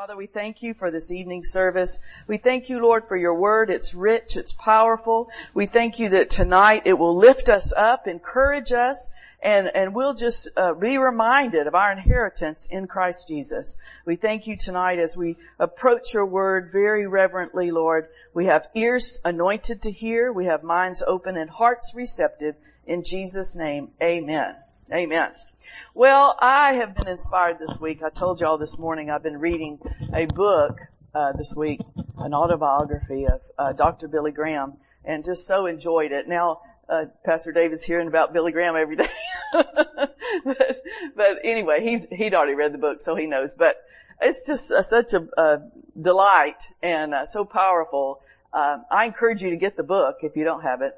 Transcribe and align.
Father, 0.00 0.16
we 0.16 0.26
thank 0.26 0.62
you 0.62 0.72
for 0.72 0.90
this 0.90 1.12
evening 1.12 1.44
service. 1.44 2.00
We 2.26 2.38
thank 2.38 2.70
you, 2.70 2.80
Lord, 2.80 3.06
for 3.06 3.18
your 3.18 3.34
word. 3.34 3.68
It's 3.68 3.92
rich. 3.92 4.34
It's 4.34 4.54
powerful. 4.54 5.28
We 5.52 5.66
thank 5.66 5.98
you 5.98 6.08
that 6.08 6.30
tonight 6.30 6.84
it 6.86 6.98
will 6.98 7.14
lift 7.14 7.50
us 7.50 7.70
up, 7.76 8.06
encourage 8.06 8.72
us, 8.72 9.10
and, 9.42 9.70
and 9.74 9.94
we'll 9.94 10.14
just 10.14 10.48
uh, 10.56 10.72
be 10.72 10.96
reminded 10.96 11.66
of 11.66 11.74
our 11.74 11.92
inheritance 11.92 12.66
in 12.70 12.86
Christ 12.86 13.28
Jesus. 13.28 13.76
We 14.06 14.16
thank 14.16 14.46
you 14.46 14.56
tonight 14.56 14.98
as 14.98 15.18
we 15.18 15.36
approach 15.58 16.14
your 16.14 16.24
word 16.24 16.70
very 16.72 17.06
reverently, 17.06 17.70
Lord. 17.70 18.08
We 18.32 18.46
have 18.46 18.70
ears 18.74 19.20
anointed 19.22 19.82
to 19.82 19.92
hear. 19.92 20.32
We 20.32 20.46
have 20.46 20.62
minds 20.62 21.02
open 21.06 21.36
and 21.36 21.50
hearts 21.50 21.92
receptive. 21.94 22.54
In 22.86 23.04
Jesus' 23.04 23.54
name, 23.54 23.90
amen. 24.02 24.56
Amen. 24.92 25.30
Well, 25.94 26.36
I 26.40 26.72
have 26.72 26.96
been 26.96 27.06
inspired 27.06 27.60
this 27.60 27.78
week. 27.80 28.02
I 28.02 28.10
told 28.10 28.40
you 28.40 28.46
all 28.48 28.58
this 28.58 28.76
morning 28.76 29.08
I've 29.08 29.22
been 29.22 29.38
reading 29.38 29.78
a 30.12 30.26
book 30.26 30.80
uh, 31.14 31.30
this 31.32 31.54
week, 31.54 31.80
an 32.18 32.34
autobiography 32.34 33.24
of 33.26 33.40
uh, 33.56 33.72
Dr. 33.72 34.08
Billy 34.08 34.32
Graham, 34.32 34.74
and 35.04 35.24
just 35.24 35.46
so 35.46 35.66
enjoyed 35.66 36.10
it. 36.10 36.26
Now, 36.26 36.62
uh, 36.88 37.04
Pastor 37.24 37.52
Dave 37.52 37.70
is 37.70 37.84
hearing 37.84 38.08
about 38.08 38.32
Billy 38.32 38.50
Graham 38.50 38.74
every 38.74 38.96
day. 38.96 39.08
but, 39.52 40.16
but, 41.14 41.38
anyway, 41.44 41.84
he's, 41.84 42.08
he'd 42.08 42.34
already 42.34 42.54
read 42.54 42.74
the 42.74 42.78
book, 42.78 43.00
so 43.00 43.14
he 43.14 43.26
knows. 43.26 43.54
But 43.54 43.76
it's 44.20 44.44
just 44.44 44.72
uh, 44.72 44.82
such 44.82 45.12
a, 45.12 45.28
a, 45.40 45.58
delight 46.00 46.64
and 46.82 47.14
uh, 47.14 47.26
so 47.26 47.44
powerful. 47.44 48.22
Um, 48.52 48.84
I 48.90 49.04
encourage 49.04 49.40
you 49.40 49.50
to 49.50 49.56
get 49.56 49.76
the 49.76 49.84
book 49.84 50.16
if 50.22 50.34
you 50.34 50.42
don't 50.42 50.62
have 50.62 50.82
it, 50.82 50.96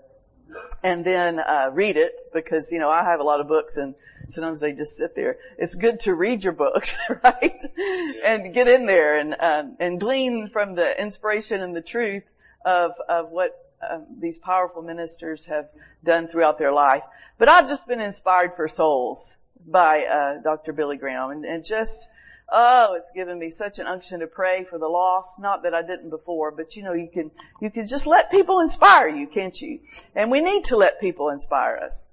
and 0.82 1.04
then 1.04 1.38
uh, 1.38 1.70
read 1.72 1.96
it 1.96 2.12
because 2.32 2.70
you 2.72 2.78
know 2.78 2.90
I 2.90 3.04
have 3.04 3.20
a 3.20 3.24
lot 3.24 3.40
of 3.40 3.48
books 3.48 3.76
and 3.76 3.94
sometimes 4.28 4.60
they 4.60 4.72
just 4.72 4.96
sit 4.96 5.14
there. 5.14 5.38
It's 5.58 5.74
good 5.74 6.00
to 6.00 6.14
read 6.14 6.44
your 6.44 6.52
books, 6.52 6.96
right? 7.24 7.60
Yeah. 7.76 8.12
And 8.24 8.54
get 8.54 8.68
in 8.68 8.86
there 8.86 9.18
and 9.18 9.36
um, 9.38 9.76
and 9.78 10.00
glean 10.00 10.48
from 10.48 10.74
the 10.74 11.00
inspiration 11.00 11.62
and 11.62 11.74
the 11.74 11.82
truth 11.82 12.24
of 12.64 12.92
of 13.08 13.30
what 13.30 13.58
um, 13.88 14.06
these 14.18 14.38
powerful 14.38 14.82
ministers 14.82 15.46
have 15.46 15.68
done 16.04 16.28
throughout 16.28 16.58
their 16.58 16.72
life. 16.72 17.02
But 17.38 17.48
I've 17.48 17.68
just 17.68 17.88
been 17.88 18.00
inspired 18.00 18.54
for 18.54 18.68
souls 18.68 19.36
by 19.66 20.04
uh, 20.04 20.42
Dr. 20.42 20.72
Billy 20.72 20.96
Graham, 20.96 21.30
and, 21.30 21.44
and 21.44 21.64
just 21.64 22.08
oh, 22.52 22.94
it's 22.94 23.10
given 23.14 23.38
me 23.38 23.50
such 23.50 23.78
an 23.78 23.86
unction 23.86 24.20
to 24.20 24.26
pray 24.26 24.64
for 24.68 24.78
the 24.78 24.88
lost. 24.88 25.40
Not 25.40 25.62
that 25.62 25.74
I 25.74 25.82
didn't 25.82 26.10
before, 26.10 26.50
but 26.50 26.76
you 26.76 26.82
know, 26.82 26.92
you 26.92 27.08
can 27.12 27.30
you 27.60 27.70
can 27.70 27.86
just 27.86 28.06
let 28.06 28.30
people 28.30 28.60
inspire 28.60 29.08
you, 29.08 29.26
can't 29.26 29.60
you? 29.60 29.80
And 30.14 30.30
we 30.30 30.40
need 30.40 30.64
to 30.66 30.76
let 30.76 31.00
people 31.00 31.30
inspire 31.30 31.80
us. 31.84 32.08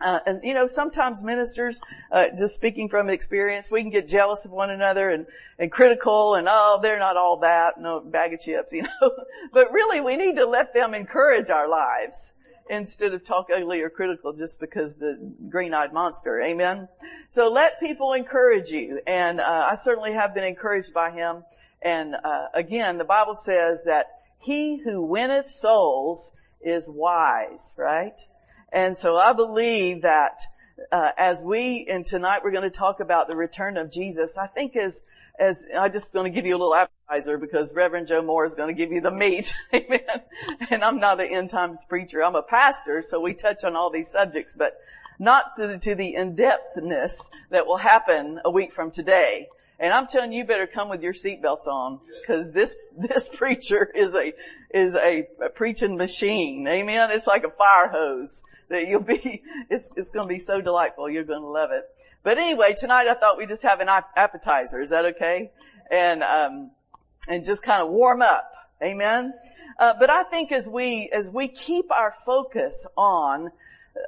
Uh, 0.00 0.18
and 0.26 0.40
you 0.42 0.54
know, 0.54 0.66
sometimes 0.66 1.22
ministers, 1.22 1.80
uh, 2.10 2.28
just 2.36 2.54
speaking 2.54 2.88
from 2.88 3.10
experience, 3.10 3.70
we 3.70 3.82
can 3.82 3.90
get 3.90 4.08
jealous 4.08 4.44
of 4.46 4.50
one 4.50 4.70
another 4.70 5.10
and, 5.10 5.26
and 5.58 5.70
critical 5.70 6.34
and 6.34 6.48
oh, 6.50 6.78
they're 6.82 6.98
not 6.98 7.16
all 7.16 7.38
that, 7.38 7.78
no 7.78 8.00
bag 8.00 8.32
of 8.32 8.40
chips, 8.40 8.72
you 8.72 8.82
know. 8.82 9.12
but 9.52 9.70
really, 9.72 10.00
we 10.00 10.16
need 10.16 10.36
to 10.36 10.46
let 10.46 10.72
them 10.72 10.94
encourage 10.94 11.50
our 11.50 11.68
lives 11.68 12.32
instead 12.70 13.12
of 13.12 13.24
talk 13.24 13.48
ugly 13.54 13.82
or 13.82 13.90
critical 13.90 14.32
just 14.32 14.60
because 14.60 14.94
the 14.94 15.18
green-eyed 15.50 15.92
monster. 15.92 16.40
Amen. 16.40 16.88
So 17.28 17.52
let 17.52 17.80
people 17.80 18.12
encourage 18.12 18.70
you, 18.70 19.00
and 19.06 19.40
uh, 19.40 19.68
I 19.70 19.74
certainly 19.74 20.12
have 20.12 20.34
been 20.34 20.44
encouraged 20.44 20.94
by 20.94 21.10
him. 21.10 21.44
And 21.82 22.14
uh, 22.14 22.46
again, 22.54 22.96
the 22.96 23.04
Bible 23.04 23.34
says 23.34 23.84
that 23.84 24.06
he 24.38 24.78
who 24.78 25.02
winneth 25.02 25.48
souls 25.50 26.36
is 26.62 26.88
wise, 26.88 27.74
right? 27.76 28.18
And 28.72 28.96
so 28.96 29.18
I 29.18 29.32
believe 29.32 30.02
that 30.02 30.40
uh, 30.92 31.10
as 31.18 31.42
we, 31.44 31.86
and 31.90 32.06
tonight 32.06 32.42
we're 32.44 32.52
going 32.52 32.70
to 32.70 32.70
talk 32.70 33.00
about 33.00 33.26
the 33.26 33.36
return 33.36 33.76
of 33.76 33.90
Jesus, 33.90 34.38
I 34.38 34.46
think 34.46 34.76
as, 34.76 35.02
as, 35.40 35.66
I'm 35.76 35.90
just 35.92 36.12
going 36.12 36.30
to 36.30 36.34
give 36.34 36.46
you 36.46 36.54
a 36.54 36.58
little 36.58 36.74
appetizer 36.74 37.38
because 37.38 37.74
Reverend 37.74 38.06
Joe 38.06 38.22
Moore 38.22 38.44
is 38.44 38.54
going 38.54 38.68
to 38.68 38.74
give 38.74 38.92
you 38.92 39.00
the 39.00 39.10
meat. 39.10 39.52
Amen. 39.74 40.00
And 40.70 40.84
I'm 40.84 41.00
not 41.00 41.20
an 41.20 41.28
end 41.32 41.50
times 41.50 41.84
preacher. 41.88 42.22
I'm 42.22 42.36
a 42.36 42.42
pastor, 42.42 43.02
so 43.02 43.20
we 43.20 43.34
touch 43.34 43.64
on 43.64 43.74
all 43.74 43.90
these 43.90 44.08
subjects, 44.08 44.54
but 44.56 44.78
not 45.18 45.56
to, 45.56 45.78
to 45.78 45.94
the 45.94 46.14
in-depthness 46.14 47.30
that 47.50 47.66
will 47.66 47.78
happen 47.78 48.40
a 48.44 48.50
week 48.50 48.72
from 48.74 48.90
today. 48.90 49.48
And 49.78 49.94
I'm 49.94 50.06
telling 50.06 50.32
you, 50.32 50.42
you 50.42 50.44
better 50.44 50.66
come 50.66 50.90
with 50.90 51.02
your 51.02 51.14
seatbelts 51.14 51.66
on, 51.66 52.00
because 52.20 52.52
this 52.52 52.76
this 52.98 53.30
preacher 53.34 53.90
is 53.94 54.14
a 54.14 54.34
is 54.74 54.94
a, 54.94 55.26
a, 55.42 55.48
preaching 55.48 55.96
machine. 55.96 56.68
Amen. 56.68 57.10
It's 57.10 57.26
like 57.26 57.44
a 57.44 57.50
fire 57.50 57.88
hose 57.88 58.44
that 58.70 58.86
you'll 58.88 59.02
be, 59.02 59.42
it's, 59.70 59.92
it's 59.96 60.10
going 60.10 60.26
to 60.26 60.32
be 60.32 60.38
so 60.38 60.60
delightful. 60.60 61.10
You're 61.10 61.24
going 61.24 61.42
to 61.42 61.48
love 61.48 61.70
it. 61.72 61.84
But 62.22 62.38
anyway, 62.38 62.74
tonight 62.78 63.06
I 63.06 63.14
thought 63.14 63.36
we'd 63.36 63.48
just 63.48 63.62
have 63.64 63.80
an 63.80 63.88
appetizer. 64.16 64.80
Is 64.80 64.90
that 64.90 65.04
okay? 65.06 65.50
And, 65.90 66.22
um, 66.22 66.70
and 67.28 67.44
just 67.44 67.62
kind 67.62 67.82
of 67.82 67.90
warm 67.90 68.22
up. 68.22 68.52
Amen. 68.82 69.34
Uh, 69.78 69.94
but 69.98 70.08
I 70.08 70.22
think 70.24 70.52
as 70.52 70.66
we, 70.66 71.10
as 71.12 71.30
we 71.30 71.48
keep 71.48 71.90
our 71.90 72.14
focus 72.24 72.86
on, 72.96 73.50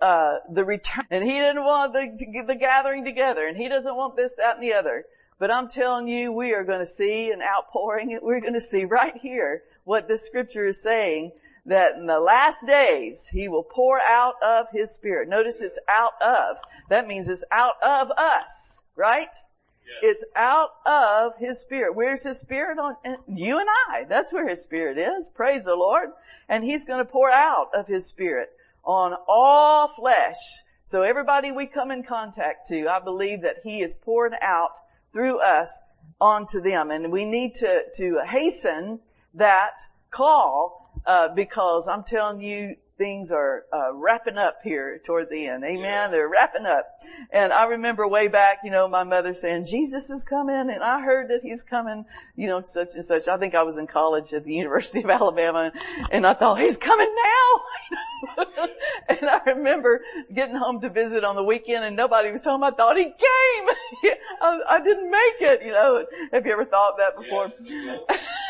uh, 0.01 0.37
the 0.51 0.65
return, 0.65 1.05
and 1.11 1.25
he 1.25 1.33
didn't 1.33 1.65
want 1.65 1.93
the, 1.93 2.45
the 2.47 2.55
gathering 2.55 3.05
together, 3.05 3.47
and 3.47 3.57
he 3.57 3.69
doesn't 3.69 3.95
want 3.95 4.17
this, 4.17 4.33
that, 4.39 4.55
and 4.55 4.63
the 4.63 4.73
other. 4.73 5.05
But 5.39 5.53
I'm 5.53 5.69
telling 5.69 6.09
you, 6.09 6.33
we 6.33 6.55
are 6.55 6.65
going 6.65 6.79
to 6.79 6.87
see 6.87 7.31
an 7.31 7.43
outpouring. 7.43 8.19
We're 8.23 8.41
going 8.41 8.55
to 8.55 8.61
see 8.61 8.85
right 8.85 9.17
here 9.21 9.63
what 9.85 10.07
this 10.07 10.25
scripture 10.25 10.67
is 10.67 10.83
saying 10.83 11.33
that 11.67 11.97
in 11.97 12.07
the 12.07 12.19
last 12.21 12.67
days 12.67 13.29
he 13.29 13.49
will 13.49 13.63
pour 13.63 14.01
out 14.01 14.35
of 14.43 14.67
his 14.73 14.93
spirit. 14.93 15.29
Notice 15.29 15.63
it's 15.63 15.79
out 15.89 16.21
of. 16.21 16.57
That 16.89 17.07
means 17.07 17.29
it's 17.29 17.45
out 17.53 17.75
of 17.83 18.11
us, 18.11 18.83
right? 18.97 19.23
Yes. 19.23 20.13
It's 20.13 20.27
out 20.35 20.71
of 20.87 21.33
his 21.39 21.61
spirit. 21.61 21.95
Where's 21.95 22.25
his 22.25 22.41
spirit 22.41 22.79
on 22.79 22.97
you 23.29 23.59
and 23.59 23.69
I? 23.89 24.05
That's 24.09 24.33
where 24.33 24.49
his 24.49 24.63
spirit 24.63 24.99
is. 24.99 25.31
Praise 25.31 25.65
the 25.65 25.77
Lord. 25.77 26.11
And 26.49 26.65
he's 26.65 26.85
going 26.85 27.05
to 27.05 27.11
pour 27.11 27.31
out 27.31 27.69
of 27.75 27.87
his 27.87 28.07
spirit 28.07 28.51
on 28.85 29.15
all 29.29 29.89
flesh. 29.89 30.37
So 30.85 31.03
everybody 31.03 31.53
we 31.53 31.67
come 31.67 31.91
in 31.91 32.03
contact 32.03 32.69
to, 32.69 32.89
I 32.89 32.99
believe 32.99 33.43
that 33.43 33.59
he 33.63 33.83
is 33.83 33.97
poured 34.03 34.35
out 34.41 34.71
through 35.13 35.41
us 35.41 35.83
onto 36.21 36.61
them. 36.61 36.91
And 36.91 37.13
we 37.13 37.25
need 37.25 37.55
to, 37.57 37.83
to 37.97 38.21
hasten 38.27 39.01
that 39.35 39.79
call 40.11 40.82
uh, 41.07 41.29
because 41.35 41.89
I'm 41.89 42.05
telling 42.05 42.41
you, 42.41 42.77
things 42.99 43.33
are 43.33 43.65
uh, 43.73 43.93
wrapping 43.95 44.39
up 44.39 44.59
here 44.63 45.01
toward 45.05 45.29
the 45.29 45.49
end. 45.49 45.65
Amen. 45.65 45.83
Yeah. 45.83 46.09
They're 46.09 46.29
wrapping 46.29 46.67
up. 46.67 46.87
And 47.33 47.53
I 47.53 47.65
remember 47.65 48.07
way 48.07 48.29
back, 48.29 48.59
you 48.63 48.71
know, 48.71 48.89
my 48.89 49.03
mother 49.03 49.35
saying, 49.35 49.67
Jesus 49.67 50.09
is 50.11 50.23
coming 50.23 50.55
and 50.55 50.83
I 50.83 51.01
heard 51.01 51.31
that 51.31 51.41
he's 51.43 51.65
coming, 51.65 52.05
you 52.37 52.47
know, 52.47 52.63
such 52.63 52.95
and 52.95 53.05
such. 53.05 53.27
I 53.27 53.39
think 53.39 53.57
I 53.57 53.65
was 53.65 53.77
in 53.77 53.89
college 53.89 54.33
at 54.33 54.45
the 54.45 54.55
University 54.55 55.03
of 55.03 55.11
Alabama 55.11 55.73
and 56.11 56.27
I 56.27 56.35
thought, 56.35 56.61
he's 56.61 56.77
coming 56.77 57.13
now. 57.25 58.45
and 59.09 59.29
I 59.29 59.41
remember 59.47 60.03
getting 60.33 60.55
home 60.55 60.81
to 60.83 60.89
visit 60.89 61.25
on 61.25 61.35
the 61.35 61.43
weekend 61.43 61.85
and 61.85 61.97
nobody 61.97 62.31
was 62.31 62.45
home. 62.45 62.63
I 62.63 62.71
thought 62.71 62.97
he 62.97 63.05
came. 63.05 64.15
I, 64.41 64.59
I, 64.69 64.81
didn't 64.83 65.11
make 65.11 65.41
it, 65.41 65.63
you 65.65 65.73
know. 65.73 66.07
Have 66.33 66.47
you 66.47 66.53
ever 66.53 66.65
thought 66.65 66.99
that 66.99 67.17
before? 67.17 67.51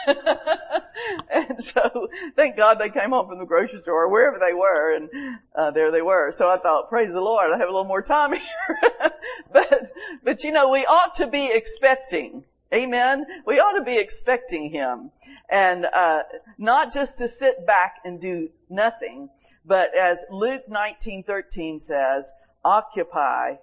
and 1.30 1.62
so 1.62 2.08
thank 2.36 2.56
God 2.56 2.78
they 2.78 2.90
came 2.90 3.10
home 3.10 3.28
from 3.28 3.38
the 3.38 3.44
grocery 3.44 3.78
store 3.78 4.04
or 4.04 4.08
wherever 4.08 4.38
they 4.38 4.54
were 4.54 4.96
and 4.96 5.08
uh, 5.54 5.70
there 5.70 5.90
they 5.90 6.02
were. 6.02 6.32
So 6.32 6.50
I 6.50 6.58
thought, 6.58 6.88
praise 6.88 7.12
the 7.12 7.20
Lord, 7.20 7.50
I 7.52 7.58
have 7.58 7.68
a 7.68 7.72
little 7.72 7.84
more 7.84 8.02
time 8.02 8.32
here. 8.32 9.12
but, 9.52 9.92
but 10.22 10.44
you 10.44 10.52
know, 10.52 10.70
we 10.70 10.80
ought 10.80 11.14
to 11.16 11.26
be 11.26 11.50
expecting. 11.52 12.44
Amen. 12.74 13.26
We 13.46 13.56
ought 13.56 13.78
to 13.78 13.84
be 13.84 13.98
expecting 13.98 14.70
Him. 14.70 15.10
And, 15.50 15.84
uh, 15.84 16.22
not 16.56 16.94
just 16.94 17.18
to 17.18 17.28
sit 17.28 17.66
back 17.66 17.96
and 18.04 18.20
do 18.20 18.48
nothing, 18.70 19.28
but 19.64 19.94
as 19.96 20.24
Luke 20.30 20.62
19:13 20.70 21.80
says, 21.80 22.32
occupy 22.64 23.56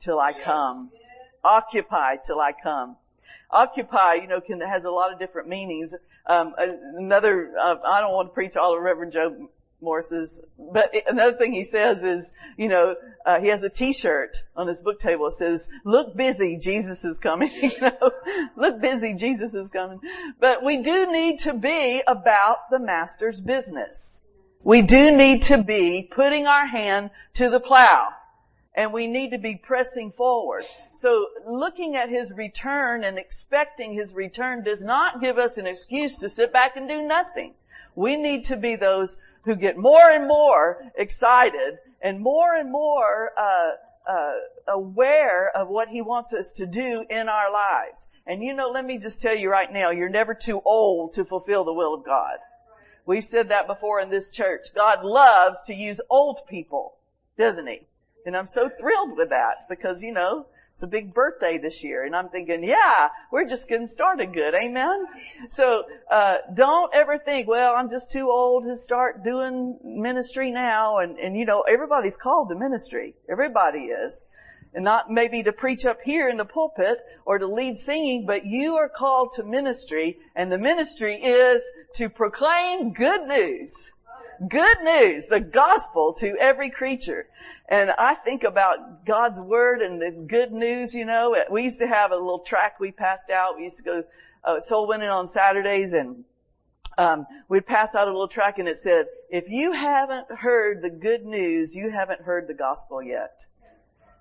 till 0.00 0.18
I 0.18 0.32
come. 0.32 0.90
Occupy 1.44 2.16
till 2.24 2.40
I 2.40 2.52
come. 2.52 2.96
Occupy, 3.50 4.14
you 4.14 4.26
know, 4.26 4.40
can, 4.40 4.60
has 4.60 4.84
a 4.84 4.90
lot 4.90 5.12
of 5.12 5.18
different 5.18 5.48
meanings. 5.48 5.94
Um, 6.26 6.54
another, 6.58 7.52
uh, 7.60 7.76
I 7.86 8.00
don't 8.00 8.12
want 8.12 8.30
to 8.30 8.34
preach 8.34 8.56
all 8.56 8.76
of 8.76 8.82
Reverend 8.82 9.12
Joe 9.12 9.48
Morris's, 9.80 10.44
but 10.58 10.92
another 11.06 11.36
thing 11.36 11.52
he 11.52 11.62
says 11.62 12.02
is, 12.02 12.32
you 12.56 12.68
know, 12.68 12.96
uh, 13.24 13.38
he 13.40 13.48
has 13.48 13.62
a 13.62 13.68
t-shirt 13.68 14.36
on 14.56 14.66
his 14.66 14.80
book 14.80 14.98
table. 14.98 15.26
It 15.26 15.32
says, 15.32 15.68
look 15.84 16.16
busy, 16.16 16.58
Jesus 16.58 17.04
is 17.04 17.18
coming. 17.18 17.52
you 17.62 17.80
know, 17.80 18.10
look 18.56 18.80
busy, 18.80 19.14
Jesus 19.14 19.54
is 19.54 19.68
coming. 19.68 20.00
But 20.40 20.64
we 20.64 20.82
do 20.82 21.12
need 21.12 21.40
to 21.40 21.54
be 21.54 22.02
about 22.06 22.70
the 22.70 22.80
master's 22.80 23.40
business. 23.40 24.22
We 24.62 24.82
do 24.82 25.16
need 25.16 25.42
to 25.42 25.62
be 25.62 26.08
putting 26.10 26.46
our 26.46 26.66
hand 26.66 27.10
to 27.34 27.50
the 27.50 27.60
plow 27.60 28.08
and 28.76 28.92
we 28.92 29.06
need 29.06 29.30
to 29.30 29.38
be 29.38 29.56
pressing 29.56 30.12
forward. 30.12 30.62
So 30.92 31.28
looking 31.48 31.96
at 31.96 32.10
his 32.10 32.32
return 32.36 33.02
and 33.02 33.18
expecting 33.18 33.94
his 33.94 34.14
return 34.14 34.62
does 34.62 34.84
not 34.84 35.20
give 35.20 35.38
us 35.38 35.56
an 35.56 35.66
excuse 35.66 36.18
to 36.18 36.28
sit 36.28 36.52
back 36.52 36.76
and 36.76 36.88
do 36.88 37.02
nothing. 37.02 37.54
We 37.94 38.20
need 38.20 38.44
to 38.44 38.56
be 38.58 38.76
those 38.76 39.18
who 39.44 39.56
get 39.56 39.78
more 39.78 40.10
and 40.10 40.28
more 40.28 40.92
excited 40.96 41.78
and 42.02 42.20
more 42.20 42.54
and 42.54 42.70
more 42.70 43.32
uh, 43.38 43.70
uh, 44.06 44.32
aware 44.68 45.56
of 45.56 45.68
what 45.68 45.88
He 45.88 46.02
wants 46.02 46.34
us 46.34 46.52
to 46.52 46.66
do 46.66 47.04
in 47.08 47.28
our 47.28 47.50
lives. 47.50 48.08
And 48.26 48.42
you 48.42 48.54
know, 48.54 48.68
let 48.68 48.84
me 48.84 48.98
just 48.98 49.22
tell 49.22 49.34
you 49.34 49.50
right 49.50 49.72
now, 49.72 49.90
you're 49.90 50.08
never 50.08 50.34
too 50.34 50.60
old 50.64 51.14
to 51.14 51.24
fulfill 51.24 51.64
the 51.64 51.72
will 51.72 51.94
of 51.94 52.04
God. 52.04 52.38
We've 53.06 53.24
said 53.24 53.48
that 53.48 53.66
before 53.66 54.00
in 54.00 54.10
this 54.10 54.30
church. 54.30 54.66
God 54.74 55.04
loves 55.04 55.62
to 55.66 55.74
use 55.74 56.00
old 56.10 56.40
people, 56.48 56.94
doesn't 57.38 57.66
He? 57.66 57.86
And 58.26 58.36
I'm 58.36 58.48
so 58.48 58.68
thrilled 58.68 59.16
with 59.16 59.30
that 59.30 59.68
because, 59.68 60.02
you 60.02 60.12
know, 60.12 60.46
it's 60.72 60.82
a 60.82 60.88
big 60.88 61.14
birthday 61.14 61.58
this 61.58 61.82
year 61.84 62.04
and 62.04 62.14
I'm 62.14 62.28
thinking, 62.28 62.62
yeah, 62.64 63.08
we're 63.30 63.48
just 63.48 63.68
getting 63.68 63.86
started 63.86 64.34
good. 64.34 64.52
Amen. 64.52 65.06
So, 65.48 65.84
uh, 66.10 66.38
don't 66.52 66.92
ever 66.92 67.18
think, 67.18 67.46
well, 67.48 67.74
I'm 67.74 67.88
just 67.88 68.10
too 68.10 68.28
old 68.28 68.64
to 68.64 68.74
start 68.76 69.24
doing 69.24 69.78
ministry 69.82 70.50
now. 70.50 70.98
And, 70.98 71.16
and 71.18 71.36
you 71.36 71.46
know, 71.46 71.62
everybody's 71.62 72.16
called 72.16 72.48
to 72.48 72.56
ministry. 72.56 73.14
Everybody 73.30 73.84
is. 73.84 74.26
And 74.74 74.84
not 74.84 75.08
maybe 75.08 75.42
to 75.44 75.52
preach 75.52 75.86
up 75.86 76.02
here 76.04 76.28
in 76.28 76.36
the 76.36 76.44
pulpit 76.44 76.98
or 77.24 77.38
to 77.38 77.46
lead 77.46 77.78
singing, 77.78 78.26
but 78.26 78.44
you 78.44 78.74
are 78.74 78.90
called 78.90 79.32
to 79.36 79.44
ministry 79.44 80.18
and 80.34 80.52
the 80.52 80.58
ministry 80.58 81.14
is 81.14 81.62
to 81.94 82.10
proclaim 82.10 82.92
good 82.92 83.22
news. 83.22 83.92
Good 84.48 84.78
news, 84.82 85.26
the 85.26 85.40
gospel 85.40 86.12
to 86.14 86.36
every 86.38 86.70
creature. 86.70 87.26
And 87.68 87.90
I 87.98 88.14
think 88.14 88.44
about 88.44 89.04
God's 89.04 89.40
word 89.40 89.80
and 89.80 90.00
the 90.00 90.10
good 90.10 90.52
news, 90.52 90.94
you 90.94 91.04
know. 91.04 91.36
We 91.50 91.64
used 91.64 91.78
to 91.80 91.86
have 91.86 92.12
a 92.12 92.16
little 92.16 92.40
track 92.40 92.78
we 92.78 92.92
passed 92.92 93.30
out. 93.30 93.56
We 93.56 93.64
used 93.64 93.78
to 93.78 93.84
go 93.84 94.04
uh, 94.44 94.60
soul 94.60 94.86
winning 94.86 95.08
on 95.08 95.26
Saturdays 95.26 95.92
and 95.92 96.24
um, 96.98 97.26
we'd 97.48 97.66
pass 97.66 97.94
out 97.94 98.08
a 98.08 98.10
little 98.10 98.28
track 98.28 98.58
and 98.58 98.68
it 98.68 98.78
said, 98.78 99.06
if 99.30 99.48
you 99.48 99.72
haven't 99.72 100.30
heard 100.30 100.82
the 100.82 100.90
good 100.90 101.24
news, 101.24 101.74
you 101.74 101.90
haven't 101.90 102.22
heard 102.22 102.46
the 102.46 102.54
gospel 102.54 103.02
yet. 103.02 103.46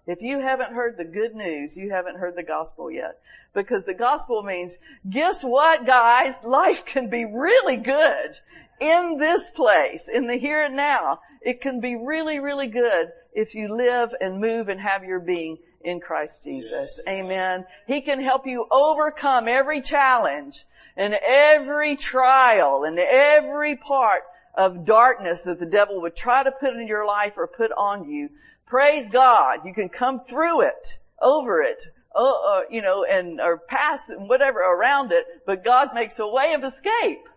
If 0.07 0.21
you 0.21 0.39
haven't 0.39 0.73
heard 0.73 0.97
the 0.97 1.05
good 1.05 1.35
news, 1.35 1.77
you 1.77 1.91
haven't 1.91 2.17
heard 2.17 2.35
the 2.35 2.43
gospel 2.43 2.91
yet. 2.91 3.19
Because 3.53 3.85
the 3.85 3.93
gospel 3.93 4.43
means, 4.43 4.77
guess 5.09 5.41
what 5.43 5.85
guys? 5.85 6.43
Life 6.43 6.85
can 6.85 7.09
be 7.09 7.25
really 7.25 7.77
good 7.77 8.39
in 8.79 9.17
this 9.17 9.49
place, 9.51 10.09
in 10.09 10.27
the 10.27 10.37
here 10.37 10.61
and 10.61 10.75
now. 10.75 11.19
It 11.41 11.61
can 11.61 11.79
be 11.79 11.95
really, 11.95 12.39
really 12.39 12.67
good 12.67 13.11
if 13.33 13.53
you 13.53 13.75
live 13.75 14.15
and 14.19 14.39
move 14.39 14.69
and 14.69 14.79
have 14.81 15.03
your 15.03 15.19
being 15.19 15.57
in 15.81 15.99
Christ 15.99 16.43
Jesus. 16.43 16.99
Amen. 17.07 17.65
He 17.87 18.01
can 18.01 18.21
help 18.21 18.47
you 18.47 18.65
overcome 18.71 19.47
every 19.47 19.81
challenge 19.81 20.65
and 20.97 21.15
every 21.25 21.95
trial 21.95 22.83
and 22.83 22.97
every 22.97 23.75
part 23.75 24.23
of 24.55 24.85
darkness 24.85 25.43
that 25.43 25.59
the 25.59 25.65
devil 25.65 26.01
would 26.01 26.15
try 26.15 26.43
to 26.43 26.51
put 26.51 26.73
in 26.73 26.87
your 26.87 27.05
life 27.05 27.33
or 27.37 27.47
put 27.47 27.71
on 27.73 28.09
you. 28.09 28.29
Praise 28.65 29.09
God. 29.09 29.59
You 29.65 29.73
can 29.73 29.89
come 29.89 30.19
through 30.19 30.61
it, 30.61 30.87
over 31.21 31.61
it, 31.61 31.83
uh, 32.15 32.23
uh, 32.23 32.61
you 32.69 32.81
know, 32.81 33.03
and, 33.03 33.39
or 33.41 33.57
pass 33.57 34.09
and 34.09 34.27
whatever 34.29 34.59
around 34.59 35.11
it, 35.11 35.25
but 35.45 35.63
God 35.63 35.89
makes 35.93 36.17
a 36.17 36.27
way 36.27 36.53
of 36.53 36.63
escape. 36.63 37.27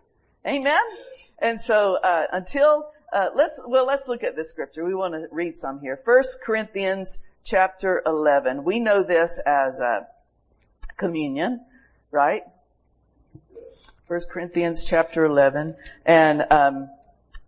Amen? 0.45 0.79
And 1.39 1.59
so, 1.59 1.95
uh, 1.95 2.25
until 2.31 2.91
uh, 3.11 3.27
let's 3.35 3.61
well 3.67 3.85
let's 3.85 4.07
look 4.07 4.23
at 4.23 4.35
this 4.35 4.49
scripture. 4.49 4.85
We 4.85 4.95
want 4.95 5.13
to 5.13 5.27
read 5.31 5.55
some 5.55 5.79
here. 5.79 5.99
First 6.05 6.41
Corinthians 6.43 7.25
chapter 7.43 8.01
eleven. 8.05 8.63
We 8.63 8.79
know 8.79 9.03
this 9.03 9.39
as 9.45 9.81
uh, 9.81 10.05
communion, 10.97 11.65
right? 12.11 12.43
First 14.07 14.29
Corinthians 14.29 14.85
chapter 14.85 15.25
eleven 15.25 15.75
and 16.05 16.45
um, 16.51 16.89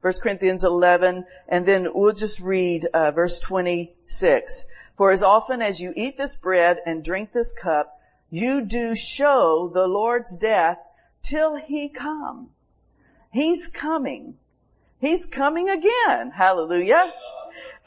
First 0.01 0.21
Corinthians 0.21 0.63
eleven, 0.63 1.25
and 1.47 1.65
then 1.67 1.87
we'll 1.93 2.13
just 2.13 2.39
read 2.39 2.85
uh, 2.93 3.11
verse 3.11 3.39
twenty 3.39 3.93
six. 4.07 4.67
For 4.97 5.11
as 5.11 5.23
often 5.23 5.61
as 5.61 5.79
you 5.79 5.93
eat 5.95 6.17
this 6.17 6.35
bread 6.35 6.77
and 6.85 7.03
drink 7.03 7.31
this 7.31 7.53
cup, 7.53 7.99
you 8.29 8.65
do 8.65 8.95
show 8.95 9.71
the 9.73 9.87
Lord's 9.87 10.37
death 10.37 10.77
till 11.23 11.55
He 11.55 11.87
come. 11.87 12.49
He's 13.31 13.67
coming. 13.67 14.35
He's 14.99 15.25
coming 15.25 15.69
again. 15.69 16.31
Hallelujah. 16.31 17.11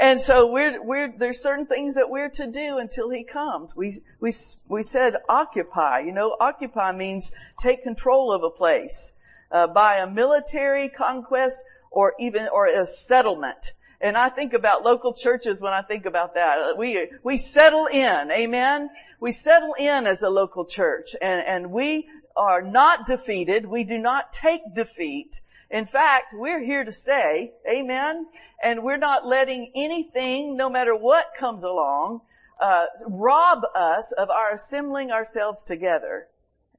And 0.01 0.21
so 0.21 0.51
we're, 0.51 0.83
we're, 0.83 1.13
there's 1.17 1.41
certain 1.41 1.67
things 1.67 1.95
that 1.95 2.11
we're 2.11 2.31
to 2.31 2.51
do 2.51 2.79
until 2.79 3.11
he 3.11 3.23
comes. 3.23 3.77
We, 3.77 3.95
we, 4.21 4.33
we 4.69 4.83
said 4.83 5.15
occupy. 5.29 6.01
You 6.01 6.13
know, 6.13 6.37
occupy 6.41 6.93
means 6.93 7.33
take 7.61 7.83
control 7.83 8.33
of 8.33 8.43
a 8.43 8.51
place, 8.51 9.17
uh, 9.53 9.69
by 9.69 9.99
a 9.99 10.11
military 10.11 10.89
conquest 10.89 11.63
or 11.91 12.15
even, 12.19 12.49
or 12.53 12.67
a 12.67 12.87
settlement. 12.87 13.73
And 14.01 14.17
I 14.17 14.29
think 14.29 14.53
about 14.53 14.83
local 14.83 15.15
churches 15.15 15.63
when 15.63 15.73
I 15.73 15.83
think 15.83 16.05
about 16.05 16.35
that. 16.35 16.77
We, 16.77 17.09
we 17.23 17.37
settle 17.37 17.87
in. 17.87 18.31
Amen. 18.33 18.91
We 19.21 19.31
settle 19.31 19.75
in 19.79 20.07
as 20.07 20.23
a 20.23 20.29
local 20.29 20.67
church 20.67 21.15
and, 21.23 21.43
and 21.47 21.71
we 21.71 22.09
are 22.37 22.63
not 22.63 23.07
defeated. 23.07 23.67
We 23.67 23.85
do 23.85 23.99
not 23.99 24.33
take 24.33 24.75
defeat. 24.75 25.41
In 25.71 25.87
fact, 25.87 26.35
we're 26.35 26.63
here 26.63 26.85
to 26.85 26.93
stay. 26.93 27.53
Amen. 27.69 28.27
And 28.63 28.83
we're 28.83 28.97
not 28.97 29.27
letting 29.27 29.73
anything, 29.75 30.57
no 30.57 30.69
matter 30.71 30.97
what 30.97 31.35
comes 31.39 31.65
along, 31.65 32.21
uh, 32.61 32.87
rob 33.09 33.63
us 33.75 34.13
of 34.13 34.31
our 34.31 34.55
assembling 34.55 35.11
ourselves 35.11 35.65
together. 35.65 36.29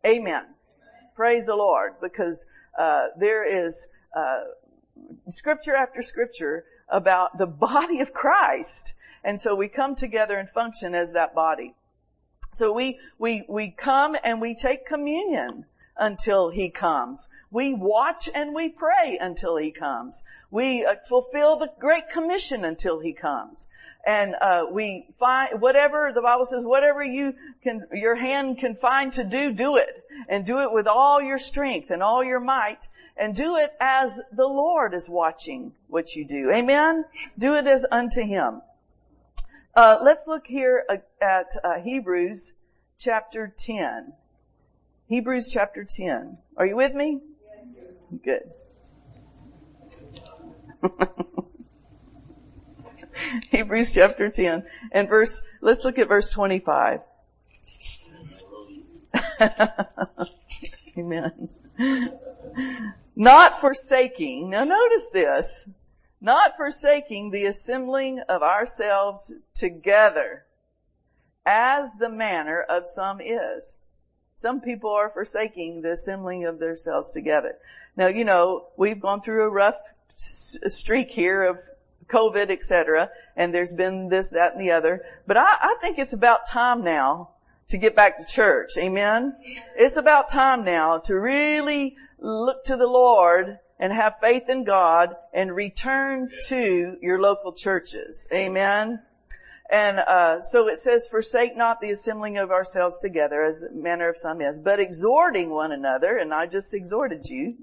Amen. 0.05 0.27
Amen. 0.27 0.45
Praise 1.15 1.45
the 1.45 1.55
Lord, 1.55 1.95
because 2.01 2.47
uh, 2.77 3.07
there 3.17 3.45
is 3.45 3.89
uh, 4.15 4.41
scripture 5.29 5.75
after 5.75 6.01
scripture 6.01 6.65
about 6.89 7.37
the 7.37 7.45
body 7.69 7.99
of 7.99 8.13
Christ, 8.13 8.93
and 9.23 9.39
so 9.39 9.55
we 9.55 9.67
come 9.67 9.95
together 9.95 10.35
and 10.35 10.49
function 10.49 10.95
as 10.95 11.13
that 11.13 11.33
body. 11.33 11.75
So 12.55 12.71
we 12.71 12.99
we 13.19 13.43
we 13.49 13.69
come 13.69 14.15
and 14.23 14.39
we 14.39 14.55
take 14.55 14.85
communion 14.85 15.65
until 15.97 16.49
he 16.49 16.69
comes. 16.69 17.29
We 17.51 17.73
watch 17.73 18.29
and 18.33 18.55
we 18.55 18.69
pray 18.69 19.17
until 19.19 19.57
he 19.57 19.71
comes. 19.71 20.23
We 20.51 20.85
uh, 20.85 20.95
fulfill 21.07 21.57
the 21.57 21.71
Great 21.79 22.09
Commission 22.09 22.63
until 22.63 23.01
he 23.01 23.11
comes. 23.11 23.67
And 24.05 24.35
uh, 24.39 24.67
we 24.71 25.07
find 25.19 25.59
whatever 25.59 26.11
the 26.13 26.21
Bible 26.21 26.45
says, 26.45 26.63
whatever 26.63 27.03
you 27.03 27.33
can, 27.61 27.87
your 27.91 28.15
hand 28.15 28.59
can 28.59 28.75
find 28.75 29.11
to 29.13 29.25
do, 29.25 29.51
do 29.51 29.75
it, 29.75 30.05
and 30.29 30.45
do 30.45 30.61
it 30.61 30.71
with 30.71 30.87
all 30.87 31.21
your 31.21 31.39
strength 31.39 31.89
and 31.89 32.01
all 32.01 32.23
your 32.23 32.39
might, 32.39 32.87
and 33.17 33.35
do 33.35 33.57
it 33.57 33.73
as 33.81 34.21
the 34.31 34.47
Lord 34.47 34.93
is 34.93 35.09
watching 35.09 35.73
what 35.89 36.15
you 36.15 36.23
do. 36.23 36.51
Amen. 36.51 37.03
Do 37.37 37.55
it 37.55 37.67
as 37.67 37.85
unto 37.91 38.21
Him. 38.21 38.61
Uh, 39.75 39.99
let's 40.03 40.25
look 40.27 40.47
here 40.47 40.85
at 41.21 41.47
uh, 41.63 41.79
Hebrews 41.81 42.53
chapter 42.97 43.53
ten. 43.57 44.13
Hebrews 45.07 45.51
chapter 45.51 45.83
10. 45.83 46.37
Are 46.57 46.65
you 46.65 46.75
with 46.75 46.93
me? 46.95 47.21
Good. 48.23 48.49
Hebrews 53.51 53.93
chapter 53.93 54.29
10 54.29 54.65
and 54.91 55.07
verse, 55.07 55.47
let's 55.61 55.85
look 55.85 55.99
at 55.99 56.07
verse 56.07 56.31
25. 56.31 57.01
Amen. 60.97 61.49
Not 63.15 63.59
forsaking, 63.59 64.49
now 64.49 64.63
notice 64.63 65.09
this, 65.13 65.69
not 66.25 66.57
forsaking 66.57 67.29
the 67.29 67.45
assembling 67.45 68.19
of 68.27 68.41
ourselves 68.41 69.31
together 69.53 70.43
as 71.45 71.93
the 71.99 72.09
manner 72.09 72.59
of 72.61 72.87
some 72.87 73.21
is 73.21 73.79
some 74.33 74.59
people 74.59 74.89
are 74.89 75.09
forsaking 75.09 75.83
the 75.83 75.91
assembling 75.91 76.45
of 76.45 76.57
themselves 76.57 77.11
together. 77.11 77.55
Now, 77.95 78.07
you 78.07 78.25
know, 78.25 78.65
we've 78.75 78.99
gone 78.99 79.21
through 79.21 79.43
a 79.43 79.49
rough 79.49 79.79
streak 80.15 81.11
here 81.11 81.43
of 81.43 81.59
COVID, 82.07 82.49
etc., 82.49 83.11
and 83.35 83.53
there's 83.53 83.73
been 83.73 84.09
this, 84.09 84.31
that, 84.31 84.53
and 84.53 84.61
the 84.61 84.71
other. 84.71 85.05
But 85.27 85.37
I, 85.37 85.45
I 85.45 85.75
think 85.79 85.99
it's 85.99 86.13
about 86.13 86.49
time 86.49 86.83
now 86.83 87.29
to 87.69 87.77
get 87.77 87.95
back 87.95 88.17
to 88.17 88.25
church. 88.25 88.71
Amen? 88.77 89.35
It's 89.77 89.95
about 89.95 90.31
time 90.31 90.65
now 90.65 90.97
to 91.05 91.15
really 91.19 91.95
look 92.19 92.65
to 92.65 92.77
the 92.77 92.87
Lord 92.87 93.59
and 93.79 93.91
have 93.91 94.13
faith 94.21 94.49
in 94.49 94.63
God 94.63 95.15
and 95.33 95.55
return 95.55 96.29
to 96.47 96.97
your 97.01 97.19
local 97.19 97.53
churches. 97.53 98.27
Amen? 98.33 99.01
And 99.69 99.99
uh, 99.99 100.39
so 100.41 100.67
it 100.67 100.77
says, 100.77 101.07
forsake 101.09 101.57
not 101.57 101.81
the 101.81 101.89
assembling 101.89 102.37
of 102.37 102.51
ourselves 102.51 102.99
together, 102.99 103.43
as 103.43 103.61
the 103.61 103.75
manner 103.75 104.07
of 104.07 104.17
some 104.17 104.41
is, 104.41 104.59
but 104.59 104.79
exhorting 104.79 105.49
one 105.49 105.71
another, 105.71 106.17
and 106.17 106.33
I 106.33 106.45
just 106.45 106.73
exhorted 106.75 107.25
you, 107.25 107.55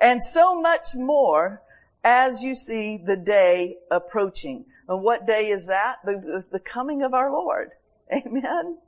and 0.00 0.22
so 0.22 0.60
much 0.60 0.94
more 0.94 1.60
as 2.04 2.42
you 2.42 2.54
see 2.54 2.98
the 2.98 3.16
day 3.16 3.76
approaching. 3.90 4.64
And 4.88 5.02
what 5.02 5.26
day 5.26 5.48
is 5.48 5.66
that? 5.66 5.96
The, 6.04 6.44
the 6.50 6.58
coming 6.60 7.02
of 7.02 7.14
our 7.14 7.30
Lord. 7.30 7.70
Amen. 8.12 8.78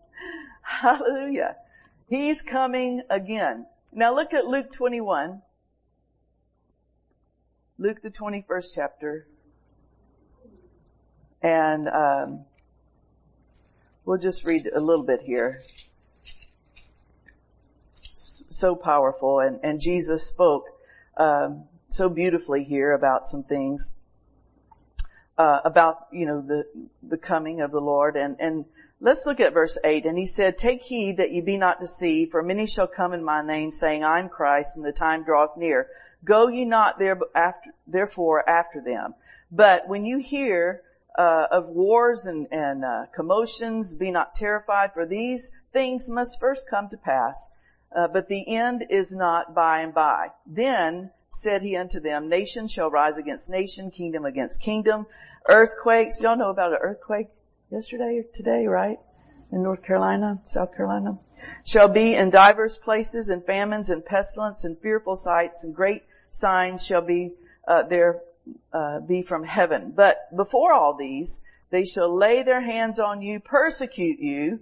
Hallelujah. 0.63 1.57
He's 2.09 2.43
coming 2.43 3.03
again. 3.11 3.67
Now 3.93 4.15
look 4.15 4.35
at 4.35 4.47
Luke 4.47 4.73
21. 4.73 5.43
Luke 7.77 8.03
the 8.03 8.11
21st 8.11 8.67
chapter 8.75 9.27
and 11.45 11.89
um, 11.89 12.45
we'll 14.05 14.19
just 14.19 14.47
read 14.47 14.67
a 14.75 14.81
little 14.81 15.05
bit 15.05 15.21
here. 15.21 15.61
So 18.11 18.77
powerful, 18.77 19.41
and 19.41 19.61
and 19.63 19.81
Jesus 19.81 20.27
spoke 20.27 20.65
um, 21.17 21.65
so 21.91 22.09
beautifully 22.09 22.65
here 22.65 22.93
about 22.93 23.27
some 23.27 23.43
things 23.43 23.99
uh, 25.37 25.61
about 25.65 26.07
you 26.13 26.27
know 26.27 26.41
the 26.41 26.65
the 27.03 27.19
coming 27.19 27.61
of 27.61 27.73
the 27.73 27.81
Lord, 27.81 28.17
and 28.17 28.37
and 28.39 28.65
let's 29.01 29.27
look 29.27 29.41
at 29.41 29.53
verse 29.53 29.77
eight. 29.85 30.07
And 30.07 30.17
he 30.17 30.25
said, 30.25 30.57
"Take 30.57 30.83
heed 30.83 31.19
that 31.19 31.33
ye 31.33 31.41
be 31.41 31.59
not 31.59 31.81
deceived, 31.81 32.31
for 32.31 32.43
many 32.43 32.67
shall 32.67 32.87
come 32.87 33.13
in 33.13 33.25
my 33.25 33.45
name, 33.45 33.73
saying, 33.73 34.05
I 34.05 34.21
am 34.21 34.29
Christ, 34.29 34.77
and 34.77 34.85
the 34.85 34.93
time 34.93 35.25
draweth 35.25 35.57
near. 35.57 35.89
Go 36.25 36.49
ye 36.49 36.65
not 36.65 36.99
there 36.99 37.19
after, 37.35 37.71
therefore 37.87 38.49
after 38.49 38.81
them. 38.81 39.15
But 39.51 39.89
when 39.89 40.05
you 40.05 40.19
hear 40.19 40.83
uh, 41.17 41.47
of 41.51 41.69
wars 41.69 42.27
and, 42.27 42.47
and 42.51 42.85
uh, 42.85 43.07
commotions, 43.15 43.95
be 43.95 44.11
not 44.11 44.35
terrified, 44.35 44.93
for 44.93 45.07
these 45.07 45.53
things 45.73 46.11
must 46.11 46.41
first 46.41 46.69
come 46.69 46.89
to 46.89 46.97
pass, 46.97 47.51
uh, 47.95 48.09
but 48.09 48.29
the 48.29 48.45
end 48.49 48.85
is 48.91 49.15
not 49.15 49.55
by 49.55 49.81
and 49.81 49.95
by. 49.95 50.29
Then 50.47 51.11
said 51.31 51.63
he 51.63 51.77
unto 51.77 52.01
them, 52.01 52.29
nation 52.29 52.67
shall 52.69 52.91
rise 52.91 53.19
against 53.19 53.51
nation, 53.51 53.91
kingdom 53.91 54.25
against 54.25 54.63
kingdom, 54.63 55.07
earthquakes. 55.49 56.21
Y'all 56.21 56.37
know 56.37 56.51
about 56.51 56.73
an 56.73 56.79
earthquake 56.81 57.29
yesterday 57.71 58.19
or 58.19 58.25
today, 58.35 58.67
right? 58.67 58.99
In 59.53 59.63
North 59.63 59.83
Carolina, 59.85 60.41
South 60.45 60.75
Carolina. 60.77 61.19
Shall 61.65 61.89
be 61.89 62.15
in 62.15 62.31
divers 62.31 62.79
places 62.79 63.29
and 63.29 63.45
famines 63.45 63.91
and 63.91 64.05
pestilence 64.05 64.65
and 64.65 64.79
fearful 64.79 65.17
sights 65.17 65.63
and 65.63 65.75
great 65.75 66.03
signs 66.35 66.85
shall 66.85 67.03
be 67.03 67.33
uh, 67.67 67.83
there 67.85 68.21
uh, 68.73 69.01
be 69.01 69.23
from 69.23 69.45
heaven. 69.45 69.93
But 69.95 70.35
before 70.37 70.73
all 70.73 70.95
these, 70.95 71.43
they 71.71 71.85
shall 71.85 72.15
lay 72.15 72.43
their 72.43 72.61
hands 72.61 72.99
on 72.99 73.23
you, 73.23 73.41
persecute 73.41 74.19
you, 74.19 74.61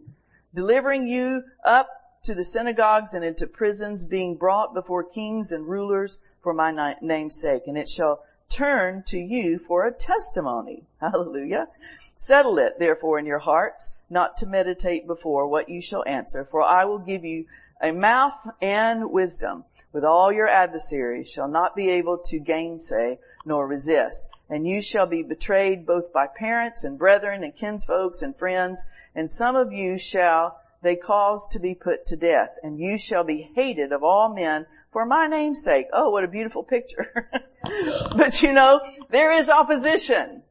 delivering 0.54 1.08
you 1.08 1.44
up 1.64 1.88
to 2.24 2.34
the 2.34 2.44
synagogues 2.44 3.14
and 3.14 3.24
into 3.24 3.46
prisons, 3.46 4.04
being 4.04 4.36
brought 4.36 4.74
before 4.74 5.02
kings 5.02 5.50
and 5.50 5.66
rulers 5.66 6.20
for 6.42 6.54
my 6.54 6.94
name's 7.00 7.40
sake. 7.40 7.62
And 7.66 7.76
it 7.76 7.88
shall 7.88 8.22
turn 8.48 9.02
to 9.06 9.18
you 9.18 9.56
for 9.56 9.86
a 9.86 9.92
testimony. 9.92 10.84
Hallelujah. 11.00 11.68
Settle 12.16 12.58
it 12.58 12.78
therefore 12.78 13.18
in 13.18 13.26
your 13.26 13.40
hearts, 13.40 13.96
not 14.08 14.36
to 14.36 14.46
meditate 14.46 15.06
before 15.06 15.48
what 15.48 15.68
you 15.68 15.80
shall 15.80 16.04
answer, 16.06 16.44
for 16.44 16.62
I 16.62 16.84
will 16.84 16.98
give 16.98 17.24
you 17.24 17.46
a 17.80 17.92
mouth 17.92 18.46
and 18.60 19.10
wisdom 19.10 19.64
with 19.92 20.04
all 20.04 20.32
your 20.32 20.49
adversaries 20.49 21.30
shall 21.30 21.49
not 21.49 21.76
be 21.76 21.90
able 21.90 22.18
to 22.18 22.38
gainsay 22.38 23.18
nor 23.44 23.66
resist. 23.66 24.30
And 24.49 24.66
you 24.66 24.82
shall 24.82 25.06
be 25.06 25.22
betrayed 25.22 25.87
both 25.87 26.12
by 26.12 26.26
parents 26.26 26.84
and 26.84 26.99
brethren 26.99 27.42
and 27.42 27.54
kinsfolks 27.54 28.22
and 28.22 28.37
friends, 28.37 28.84
and 29.14 29.30
some 29.30 29.56
of 29.56 29.72
you 29.72 29.99
shall 29.99 30.58
they 30.82 30.96
cause 30.96 31.49
to 31.49 31.61
be 31.61 31.75
put 31.75 32.06
to 32.06 32.16
death, 32.16 32.50
and 32.62 32.78
you 32.78 32.99
shall 32.99 33.25
be 33.25 33.50
hated 33.54 33.92
of 33.92 34.02
all 34.02 34.34
men 34.34 34.66
for 34.92 35.06
my 35.06 35.26
name's 35.26 35.62
sake. 35.62 35.87
Oh, 35.92 36.11
what 36.11 36.25
a 36.25 36.28
beautiful 36.28 36.62
picture. 36.62 37.30
but 38.16 38.42
you 38.42 38.52
know, 38.52 38.80
there 39.11 39.32
is 39.32 39.49
opposition. 39.49 40.42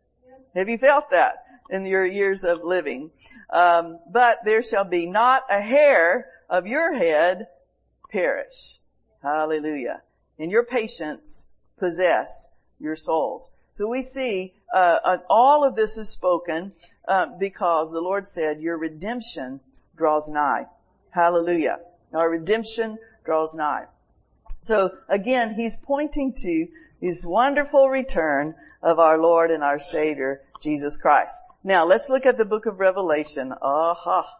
Have 0.55 0.69
you 0.69 0.77
felt 0.77 1.11
that 1.11 1.45
in 1.69 1.85
your 1.85 2.05
years 2.05 2.43
of 2.43 2.63
living? 2.63 3.11
Um, 3.49 3.99
but 4.11 4.37
there 4.45 4.63
shall 4.63 4.85
be 4.85 5.05
not 5.05 5.43
a 5.49 5.61
hair 5.61 6.27
of 6.49 6.65
your 6.65 6.93
head 6.93 7.47
perish. 8.09 8.79
Hallelujah. 9.21 10.01
And 10.39 10.51
your 10.51 10.63
patience 10.63 11.53
possess 11.77 12.57
your 12.79 12.95
souls. 12.95 13.51
So 13.73 13.87
we 13.87 14.01
see 14.01 14.53
uh, 14.73 14.97
uh, 15.03 15.17
all 15.29 15.63
of 15.63 15.75
this 15.75 15.97
is 15.97 16.09
spoken 16.09 16.73
uh, 17.07 17.27
because 17.39 17.91
the 17.91 18.01
Lord 18.01 18.25
said, 18.25 18.61
"Your 18.61 18.77
redemption 18.77 19.59
draws 19.95 20.29
nigh." 20.29 20.65
Hallelujah. 21.11 21.79
Our 22.13 22.29
redemption 22.29 22.97
draws 23.23 23.55
nigh. 23.55 23.85
So 24.61 24.91
again, 25.09 25.55
he's 25.55 25.77
pointing 25.77 26.33
to 26.33 26.67
his 26.99 27.25
wonderful 27.25 27.89
return 27.89 28.55
of 28.81 28.99
our 28.99 29.17
Lord 29.17 29.51
and 29.51 29.63
our 29.63 29.79
Savior, 29.79 30.41
Jesus 30.61 30.97
Christ. 30.97 31.41
Now 31.63 31.85
let's 31.85 32.09
look 32.09 32.25
at 32.25 32.37
the 32.37 32.45
book 32.45 32.65
of 32.65 32.79
Revelation. 32.79 33.53
Aha. 33.61 34.37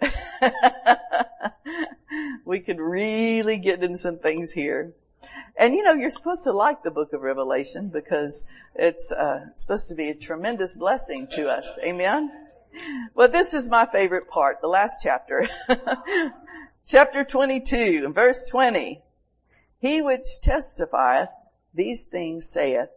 we 2.44 2.60
could 2.60 2.78
really 2.78 3.58
get 3.58 3.82
into 3.82 3.98
some 3.98 4.18
things 4.18 4.52
here. 4.52 4.92
And 5.56 5.74
you 5.74 5.82
know, 5.82 5.94
you're 5.94 6.10
supposed 6.10 6.44
to 6.44 6.52
like 6.52 6.82
the 6.82 6.90
book 6.90 7.12
of 7.12 7.22
Revelation 7.22 7.88
because 7.88 8.46
it's 8.74 9.12
uh, 9.12 9.46
supposed 9.56 9.88
to 9.88 9.94
be 9.94 10.08
a 10.08 10.14
tremendous 10.14 10.74
blessing 10.74 11.28
to 11.28 11.48
us. 11.48 11.78
Amen? 11.84 12.30
Well, 13.14 13.28
this 13.28 13.54
is 13.54 13.70
my 13.70 13.86
favorite 13.86 14.28
part, 14.28 14.60
the 14.60 14.68
last 14.68 15.00
chapter. 15.02 15.48
chapter 16.86 17.24
22 17.24 18.02
and 18.04 18.14
verse 18.14 18.48
20. 18.50 19.00
He 19.78 20.02
which 20.02 20.40
testifieth 20.42 21.28
these 21.72 22.04
things 22.06 22.48
saith, 22.48 22.88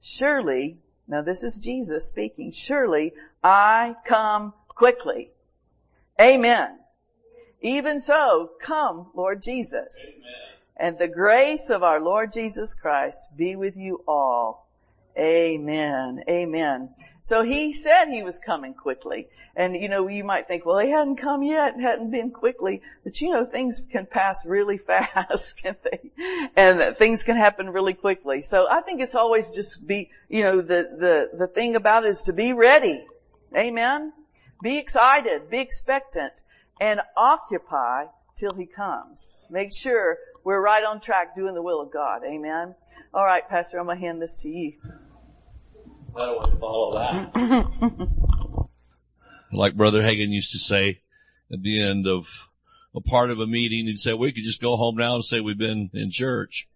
surely, 0.00 0.78
now 1.08 1.22
this 1.22 1.42
is 1.42 1.58
Jesus 1.58 2.08
speaking, 2.08 2.52
surely 2.52 3.12
I 3.42 3.96
come 4.04 4.54
quickly. 4.68 5.30
Amen. 6.20 6.78
Even 7.62 8.00
so, 8.00 8.50
come, 8.60 9.10
Lord 9.14 9.42
Jesus. 9.42 10.18
Amen. 10.18 10.32
And 10.76 10.98
the 10.98 11.08
grace 11.08 11.70
of 11.70 11.82
our 11.82 12.00
Lord 12.00 12.32
Jesus 12.32 12.74
Christ 12.74 13.36
be 13.36 13.56
with 13.56 13.76
you 13.76 14.02
all. 14.06 14.68
Amen. 15.16 16.24
Amen. 16.28 16.90
So 17.20 17.44
he 17.44 17.72
said 17.72 18.06
he 18.06 18.22
was 18.22 18.38
coming 18.38 18.74
quickly. 18.74 19.28
And 19.54 19.76
you 19.76 19.88
know, 19.88 20.08
you 20.08 20.24
might 20.24 20.48
think, 20.48 20.64
well, 20.64 20.78
he 20.78 20.90
hadn't 20.90 21.16
come 21.16 21.42
yet, 21.42 21.78
hadn't 21.78 22.10
been 22.10 22.30
quickly, 22.30 22.80
but 23.04 23.20
you 23.20 23.30
know, 23.30 23.44
things 23.44 23.86
can 23.90 24.06
pass 24.06 24.46
really 24.46 24.78
fast, 24.88 25.58
can 25.58 25.76
they? 25.84 26.50
And 26.56 26.96
things 26.96 27.22
can 27.22 27.36
happen 27.36 27.68
really 27.68 27.92
quickly. 27.92 28.42
So 28.42 28.66
I 28.68 28.80
think 28.80 29.02
it's 29.02 29.14
always 29.14 29.50
just 29.50 29.86
be, 29.86 30.10
you 30.28 30.42
know, 30.42 30.62
the, 30.62 30.88
the, 30.98 31.38
the 31.38 31.46
thing 31.46 31.76
about 31.76 32.04
it 32.04 32.08
is 32.08 32.22
to 32.22 32.32
be 32.32 32.54
ready. 32.54 33.04
Amen. 33.54 34.12
Be 34.62 34.78
excited, 34.78 35.50
be 35.50 35.58
expectant, 35.58 36.32
and 36.80 37.00
occupy 37.16 38.06
till 38.36 38.54
he 38.54 38.66
comes. 38.66 39.32
Make 39.50 39.72
sure 39.72 40.18
we're 40.44 40.60
right 40.60 40.84
on 40.84 41.00
track 41.00 41.36
doing 41.36 41.54
the 41.54 41.62
will 41.62 41.80
of 41.80 41.92
God. 41.92 42.22
Amen. 42.24 42.74
All 43.14 43.24
right, 43.24 43.48
Pastor, 43.48 43.78
I'm 43.78 43.86
gonna 43.86 44.00
hand 44.00 44.20
this 44.20 44.42
to 44.42 44.48
you. 44.48 44.72
I 46.16 46.26
don't 46.26 46.36
want 46.36 46.52
to 46.52 46.58
follow 46.58 46.92
that. 46.98 48.68
like 49.52 49.76
Brother 49.76 50.02
Hagin 50.02 50.30
used 50.30 50.52
to 50.52 50.58
say 50.58 51.00
at 51.52 51.62
the 51.62 51.82
end 51.82 52.06
of 52.06 52.26
a 52.94 53.00
part 53.00 53.30
of 53.30 53.40
a 53.40 53.46
meeting, 53.46 53.86
he'd 53.86 53.98
say, 53.98 54.12
we 54.12 54.32
could 54.32 54.44
just 54.44 54.60
go 54.60 54.76
home 54.76 54.96
now 54.96 55.14
and 55.14 55.24
say 55.24 55.40
we've 55.40 55.58
been 55.58 55.90
in 55.94 56.10
church. 56.10 56.68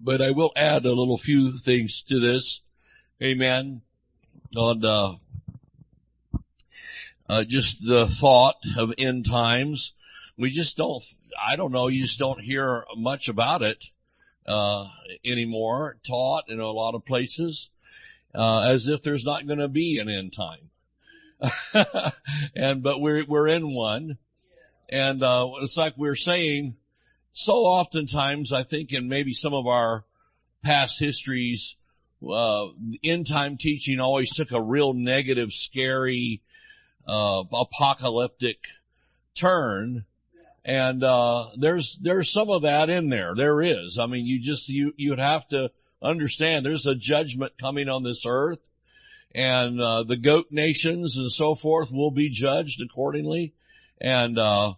But 0.00 0.20
I 0.20 0.30
will 0.30 0.52
add 0.56 0.84
a 0.84 0.92
little 0.92 1.18
few 1.18 1.58
things 1.58 2.02
to 2.02 2.18
this. 2.18 2.62
Amen. 3.22 3.82
On, 4.56 4.84
uh, 4.84 5.14
uh, 7.28 7.44
just 7.44 7.84
the 7.86 8.06
thought 8.06 8.56
of 8.76 8.92
end 8.98 9.26
times. 9.26 9.92
We 10.36 10.50
just 10.50 10.76
don't, 10.76 11.02
I 11.42 11.56
don't 11.56 11.72
know, 11.72 11.88
you 11.88 12.02
just 12.02 12.18
don't 12.18 12.40
hear 12.40 12.84
much 12.96 13.28
about 13.28 13.62
it, 13.62 13.86
uh, 14.46 14.86
anymore 15.24 15.96
taught 16.06 16.44
in 16.48 16.60
a 16.60 16.70
lot 16.70 16.94
of 16.94 17.06
places, 17.06 17.70
uh, 18.34 18.68
as 18.68 18.88
if 18.88 19.02
there's 19.02 19.24
not 19.24 19.46
going 19.46 19.60
to 19.60 19.68
be 19.68 19.98
an 19.98 20.08
end 20.08 20.34
time. 20.34 20.70
and, 22.54 22.82
but 22.82 23.00
we're, 23.00 23.24
we're 23.24 23.48
in 23.48 23.74
one. 23.74 24.18
And, 24.88 25.22
uh, 25.22 25.48
it's 25.62 25.76
like 25.76 25.94
we're 25.96 26.14
saying 26.14 26.76
so 27.38 27.52
oftentimes, 27.52 28.50
I 28.50 28.62
think 28.62 28.94
in 28.94 29.10
maybe 29.10 29.34
some 29.34 29.52
of 29.52 29.66
our 29.66 30.06
past 30.64 30.98
histories, 30.98 31.76
uh, 32.26 32.68
end 33.04 33.26
time 33.26 33.58
teaching 33.58 34.00
always 34.00 34.34
took 34.34 34.52
a 34.52 34.62
real 34.62 34.94
negative, 34.94 35.52
scary, 35.52 36.40
uh, 37.06 37.44
apocalyptic 37.52 38.58
turn. 39.34 40.04
And, 40.64 41.04
uh, 41.04 41.46
there's, 41.56 41.98
there's 42.02 42.30
some 42.30 42.50
of 42.50 42.62
that 42.62 42.90
in 42.90 43.08
there. 43.08 43.34
There 43.36 43.62
is. 43.62 43.98
I 43.98 44.06
mean, 44.06 44.26
you 44.26 44.40
just, 44.40 44.68
you, 44.68 44.92
you'd 44.96 45.20
have 45.20 45.46
to 45.48 45.70
understand 46.02 46.66
there's 46.66 46.86
a 46.86 46.94
judgment 46.94 47.52
coming 47.58 47.88
on 47.88 48.02
this 48.02 48.24
earth 48.26 48.60
and, 49.34 49.80
uh, 49.80 50.02
the 50.02 50.16
goat 50.16 50.46
nations 50.50 51.16
and 51.16 51.30
so 51.30 51.54
forth 51.54 51.92
will 51.92 52.10
be 52.10 52.28
judged 52.28 52.82
accordingly. 52.82 53.54
And, 54.00 54.38
uh, 54.38 54.74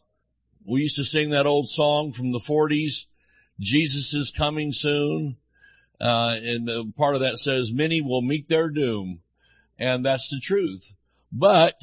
we 0.66 0.82
used 0.82 0.96
to 0.96 1.04
sing 1.04 1.30
that 1.30 1.46
old 1.46 1.68
song 1.70 2.12
from 2.12 2.32
the 2.32 2.40
forties, 2.40 3.06
Jesus 3.58 4.12
is 4.12 4.30
coming 4.30 4.72
soon. 4.72 5.36
Uh, 6.00 6.36
and 6.40 6.68
the 6.68 6.92
part 6.96 7.14
of 7.14 7.22
that 7.22 7.38
says 7.38 7.72
many 7.72 8.00
will 8.00 8.22
meet 8.22 8.48
their 8.48 8.68
doom. 8.68 9.20
And 9.78 10.04
that's 10.04 10.28
the 10.28 10.40
truth. 10.40 10.92
But 11.32 11.80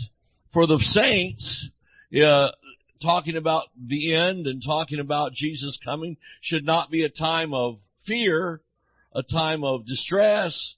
for 0.55 0.65
the 0.65 0.79
saints, 0.79 1.69
uh, 2.23 2.49
talking 3.01 3.35
about 3.35 3.65
the 3.77 4.15
end 4.15 4.47
and 4.47 4.63
talking 4.63 5.01
about 5.01 5.33
Jesus 5.33 5.77
coming 5.77 6.15
should 6.39 6.63
not 6.65 6.89
be 6.89 7.03
a 7.03 7.09
time 7.09 7.53
of 7.53 7.79
fear, 7.99 8.61
a 9.13 9.21
time 9.21 9.65
of 9.65 9.85
distress. 9.85 10.77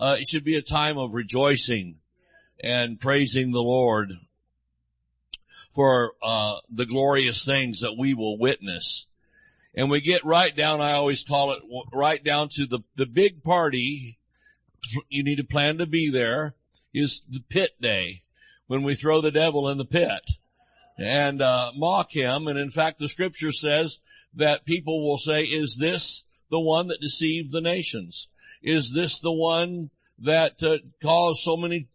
Uh, 0.00 0.16
it 0.18 0.26
should 0.26 0.44
be 0.44 0.54
a 0.56 0.62
time 0.62 0.96
of 0.96 1.12
rejoicing. 1.12 1.96
and 2.64 2.98
praising 2.98 3.52
the 3.52 3.62
Lord 3.62 4.14
for 5.74 6.14
uh, 6.22 6.56
the 6.70 6.86
glorious 6.86 7.44
things 7.44 7.80
that 7.80 7.98
we 7.98 8.14
will 8.14 8.38
witness. 8.38 9.08
And 9.74 9.90
we 9.90 10.00
get 10.00 10.24
right 10.24 10.56
down, 10.56 10.80
I 10.80 10.92
always 10.92 11.22
call 11.22 11.52
it 11.52 11.62
right 11.92 12.24
down 12.24 12.48
to 12.52 12.64
the, 12.64 12.80
the 12.96 13.06
big 13.06 13.44
party. 13.44 14.18
You 15.10 15.22
need 15.22 15.36
to 15.36 15.44
plan 15.44 15.76
to 15.78 15.86
be 15.86 16.10
there 16.10 16.54
is 16.94 17.20
the 17.28 17.40
pit 17.40 17.72
day 17.78 18.22
when 18.68 18.82
we 18.84 18.94
throw 18.94 19.20
the 19.20 19.32
devil 19.32 19.68
in 19.68 19.78
the 19.78 19.84
pit 19.84 20.30
and 20.96 21.42
uh, 21.42 21.72
mock 21.74 22.14
him. 22.14 22.46
And 22.46 22.58
in 22.58 22.70
fact, 22.70 22.98
the 22.98 23.08
scripture 23.08 23.50
says 23.50 23.98
that 24.34 24.64
people 24.64 25.04
will 25.06 25.18
say, 25.18 25.42
is 25.42 25.76
this 25.76 26.24
the 26.50 26.60
one 26.60 26.86
that 26.88 27.00
deceived 27.00 27.52
the 27.52 27.60
nations? 27.60 28.28
Is 28.62 28.92
this 28.92 29.18
the 29.18 29.32
one 29.32 29.90
that 30.20 30.62
uh, 30.62 30.78
caused 31.02 31.40
so 31.40 31.56
many 31.56 31.88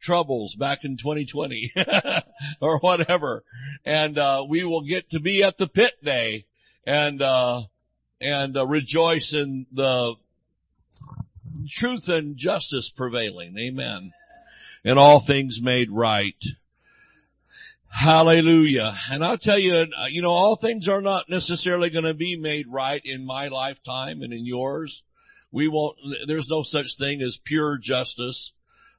troubles 0.00 0.54
back 0.54 0.84
in 0.84 0.96
2020 0.96 1.72
or 2.60 2.78
whatever? 2.78 3.44
And 3.84 4.18
uh, 4.18 4.44
we 4.48 4.64
will 4.64 4.82
get 4.82 5.10
to 5.10 5.20
be 5.20 5.42
at 5.42 5.58
the 5.58 5.68
pit 5.68 5.94
day 6.04 6.46
and 6.86 7.22
uh, 7.22 7.62
and 8.20 8.56
uh, 8.56 8.66
rejoice 8.66 9.32
in 9.32 9.66
the 9.72 10.14
truth 11.68 12.08
and 12.08 12.36
justice 12.36 12.90
prevailing. 12.90 13.56
Amen. 13.58 14.12
And 14.88 14.98
all 14.98 15.20
things 15.20 15.60
made 15.60 15.90
right. 15.90 16.42
Hallelujah. 17.90 18.94
And 19.12 19.22
I'll 19.22 19.36
tell 19.36 19.58
you, 19.58 19.84
you 20.08 20.22
know, 20.22 20.30
all 20.30 20.56
things 20.56 20.88
are 20.88 21.02
not 21.02 21.28
necessarily 21.28 21.90
going 21.90 22.06
to 22.06 22.14
be 22.14 22.38
made 22.38 22.68
right 22.68 23.02
in 23.04 23.26
my 23.26 23.48
lifetime 23.48 24.22
and 24.22 24.32
in 24.32 24.46
yours. 24.46 25.02
We 25.52 25.68
won't, 25.68 25.98
there's 26.26 26.48
no 26.48 26.62
such 26.62 26.96
thing 26.96 27.20
as 27.20 27.36
pure 27.36 27.76
justice. 27.76 28.54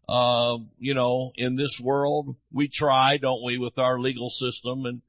Uh, 0.08 0.60
you 0.78 0.94
know, 0.94 1.32
in 1.34 1.56
this 1.56 1.80
world, 1.80 2.36
we 2.52 2.68
try, 2.68 3.18
don't 3.18 3.44
we, 3.44 3.58
with 3.58 3.80
our 3.80 4.00
legal 4.00 4.30
system 4.30 4.86
and 4.86 5.02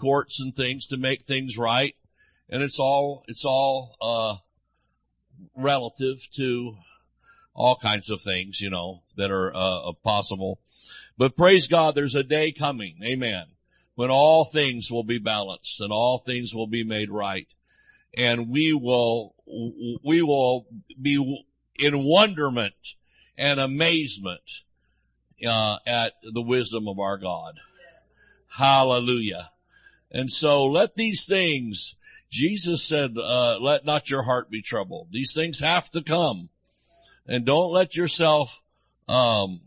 courts 0.00 0.40
and 0.40 0.56
things 0.56 0.86
to 0.86 0.96
make 0.96 1.26
things 1.26 1.58
right. 1.58 1.94
And 2.48 2.62
it's 2.62 2.80
all, 2.80 3.24
it's 3.28 3.44
all, 3.44 3.94
uh, 4.00 4.36
relative 5.54 6.26
to 6.36 6.76
all 7.58 7.74
kinds 7.74 8.08
of 8.08 8.22
things, 8.22 8.60
you 8.60 8.70
know, 8.70 9.02
that 9.16 9.32
are, 9.32 9.52
uh, 9.52 9.90
possible. 10.04 10.60
But 11.18 11.36
praise 11.36 11.66
God, 11.66 11.96
there's 11.96 12.14
a 12.14 12.22
day 12.22 12.52
coming, 12.52 13.00
amen, 13.02 13.46
when 13.96 14.10
all 14.10 14.44
things 14.44 14.92
will 14.92 15.02
be 15.02 15.18
balanced 15.18 15.80
and 15.80 15.90
all 15.90 16.18
things 16.18 16.54
will 16.54 16.68
be 16.68 16.84
made 16.84 17.10
right. 17.10 17.48
And 18.16 18.48
we 18.48 18.72
will, 18.72 19.34
we 20.04 20.22
will 20.22 20.66
be 21.02 21.44
in 21.74 22.04
wonderment 22.04 22.94
and 23.36 23.58
amazement, 23.58 24.62
uh, 25.44 25.78
at 25.84 26.12
the 26.22 26.42
wisdom 26.42 26.86
of 26.86 27.00
our 27.00 27.18
God. 27.18 27.58
Hallelujah. 28.56 29.50
And 30.12 30.30
so 30.30 30.64
let 30.64 30.94
these 30.94 31.26
things, 31.26 31.96
Jesus 32.30 32.84
said, 32.84 33.16
uh, 33.20 33.58
let 33.60 33.84
not 33.84 34.10
your 34.10 34.22
heart 34.22 34.48
be 34.48 34.62
troubled. 34.62 35.08
These 35.10 35.34
things 35.34 35.58
have 35.58 35.90
to 35.90 36.02
come. 36.02 36.50
And 37.28 37.44
don't 37.44 37.72
let 37.72 37.94
yourself, 37.94 38.62
um, 39.08 39.60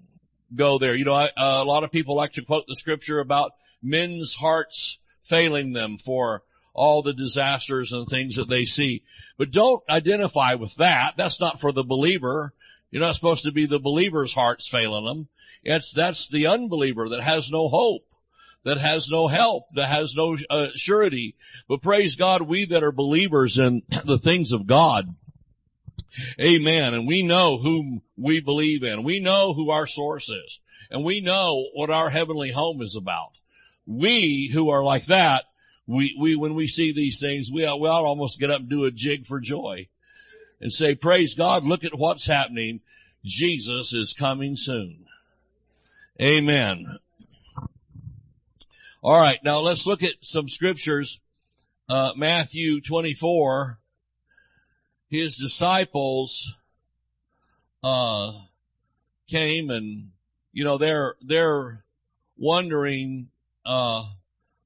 go 0.56 0.78
there. 0.78 0.96
You 0.96 1.06
know, 1.06 1.14
I, 1.14 1.26
uh, 1.26 1.62
a 1.62 1.64
lot 1.64 1.84
of 1.84 1.92
people 1.92 2.16
like 2.16 2.34
to 2.34 2.44
quote 2.44 2.68
the 2.68 2.76
scripture 2.76 3.20
about 3.20 3.54
men's 3.82 4.34
hearts 4.34 5.00
failing 5.24 5.74
them 5.74 5.98
for 5.98 6.44
all 6.74 7.02
the 7.02 7.14
disasters 7.14 7.92
and 7.92 8.08
things 8.08 8.36
that 8.36 8.50
they 8.50 8.66
see. 8.66 9.04
But 9.38 9.52
don't 9.52 9.84
identify 9.90 10.56
with 10.56 10.76
that. 10.76 11.14
That's 11.18 11.40
not 11.40 11.60
for 11.60 11.72
the 11.72 11.84
believer. 11.84 12.54
You're 12.92 13.02
not 13.02 13.16
supposed 13.16 13.44
to 13.44 13.52
be 13.52 13.66
the 13.66 13.80
believer's 13.80 14.34
hearts 14.34 14.68
failing 14.68 15.06
them. 15.06 15.30
It's, 15.64 15.94
that's 15.94 16.28
the 16.28 16.48
unbeliever 16.48 17.10
that 17.10 17.22
has 17.22 17.52
no 17.52 17.70
hope, 17.70 18.06
that 18.64 18.78
has 18.78 19.10
no 19.10 19.28
help, 19.28 19.66
that 19.76 19.88
has 19.88 20.16
no 20.16 20.38
uh, 20.50 20.68
surety. 20.76 21.36
But 21.68 21.82
praise 21.82 22.16
God, 22.16 22.42
we 22.44 22.66
that 22.66 22.84
are 22.84 22.92
believers 22.92 23.58
in 23.58 23.84
the 24.06 24.18
things 24.18 24.52
of 24.52 24.68
God, 24.68 25.16
Amen. 26.40 26.94
And 26.94 27.08
we 27.08 27.24
know 27.24 27.58
whom 27.58 28.02
we 28.18 28.40
believe 28.40 28.84
in. 28.84 29.04
We 29.04 29.20
know 29.20 29.54
who 29.54 29.72
our 29.72 29.88
source 29.88 30.30
is. 30.30 30.60
And 30.90 31.04
we 31.04 31.22
know 31.22 31.70
what 31.74 31.90
our 31.90 32.10
heavenly 32.10 32.52
home 32.52 32.82
is 32.82 32.96
about. 32.96 33.32
We 33.86 34.50
who 34.54 34.70
are 34.70 34.84
like 34.84 35.06
that, 35.06 35.46
we, 35.88 36.16
we, 36.20 36.36
when 36.36 36.56
we 36.56 36.68
see 36.68 36.94
these 36.94 37.20
things, 37.20 37.50
we, 37.52 37.62
we 37.62 37.88
almost 37.88 38.40
get 38.40 38.52
up 38.52 38.62
and 38.62 38.70
do 38.70 38.86
a 38.86 38.92
jig 38.92 39.26
for 39.26 39.40
joy 39.40 39.88
and 40.60 40.72
say, 40.72 40.96
praise 40.96 41.34
God, 41.34 41.64
look 41.64 41.84
at 41.84 41.98
what's 41.98 42.28
happening. 42.28 42.82
Jesus 43.26 43.94
is 43.94 44.14
coming 44.14 44.56
soon. 44.56 45.06
Amen. 46.22 46.98
All 49.02 49.20
right. 49.20 49.40
Now 49.44 49.60
let's 49.60 49.88
look 49.88 50.04
at 50.04 50.16
some 50.22 50.48
scriptures. 50.48 51.20
Uh, 51.90 52.14
Matthew 52.16 52.80
24 52.80 53.80
his 55.12 55.36
disciples, 55.36 56.56
uh, 57.84 58.32
came 59.28 59.70
and, 59.70 60.10
you 60.54 60.64
know, 60.64 60.78
they're, 60.78 61.16
they're 61.22 61.84
wondering, 62.38 63.28
uh, 63.66 64.04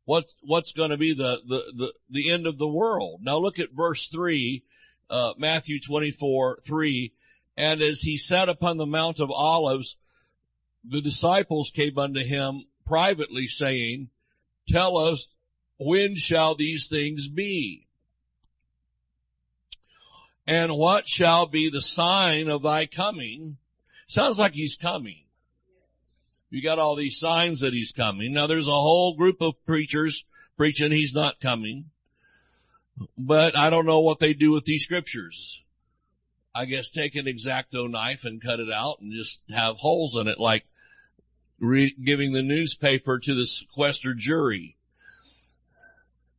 what, 0.06 0.26
what's 0.42 0.72
going 0.72 0.92
to 0.92 0.98
be 0.98 1.14
the, 1.14 1.42
the, 1.48 1.74
the, 1.76 1.94
the 2.10 2.32
end 2.32 2.46
of 2.46 2.60
the 2.60 2.68
world. 2.68 3.22
Now 3.24 3.38
look 3.38 3.58
at 3.58 3.74
verse 3.74 4.08
three, 4.08 4.64
uh, 5.10 5.34
Matthew 5.38 5.80
24, 5.80 6.60
three. 6.64 7.14
And 7.58 7.82
as 7.82 8.02
he 8.02 8.16
sat 8.16 8.48
upon 8.48 8.78
the 8.78 8.86
Mount 8.86 9.20
of 9.20 9.32
Olives, 9.32 9.98
the 10.84 11.02
disciples 11.02 11.72
came 11.72 11.98
unto 11.98 12.24
him 12.24 12.66
privately 12.86 13.48
saying, 13.48 14.10
tell 14.68 14.98
us, 14.98 15.28
when 15.80 16.16
shall 16.18 16.54
these 16.54 16.88
things 16.88 17.28
be? 17.28 17.85
And 20.48 20.76
what 20.76 21.08
shall 21.08 21.48
be 21.48 21.70
the 21.70 21.82
sign 21.82 22.50
of 22.50 22.64
thy 22.64 22.86
coming? 22.86 23.58
Sounds 24.08 24.38
like 24.38 24.54
he's 24.54 24.76
coming. 24.76 25.24
You 26.50 26.62
got 26.62 26.80
all 26.80 26.96
these 26.96 27.20
signs 27.20 27.62
that 27.62 27.74
he's 27.74 27.92
coming. 27.92 28.32
Now 28.32 28.48
there's 28.48 28.68
a 28.68 28.72
whole 28.72 29.16
group 29.16 29.42
of 29.42 29.56
preachers 29.66 30.26
preaching 30.56 30.92
he's 30.92 31.14
not 31.14 31.40
coming. 31.40 31.86
But 33.18 33.58
I 33.58 33.70
don't 33.70 33.86
know 33.86 34.00
what 34.00 34.20
they 34.20 34.34
do 34.34 34.52
with 34.52 34.66
these 34.66 34.84
scriptures. 34.84 35.64
I 36.54 36.66
guess 36.66 36.90
take 36.90 37.16
an 37.16 37.26
exacto 37.26 37.90
knife 37.90 38.24
and 38.24 38.42
cut 38.42 38.62
it 38.62 38.72
out 38.72 39.00
and 39.02 39.12
just 39.12 39.42
have 39.50 39.76
holes 39.78 40.16
in 40.16 40.30
it 40.30 40.40
like 40.40 40.66
re- 41.60 41.96
giving 42.02 42.32
the 42.32 42.42
newspaper 42.42 43.20
to 43.20 43.36
the 43.36 43.46
sequestered 43.46 44.20
jury. 44.20 44.78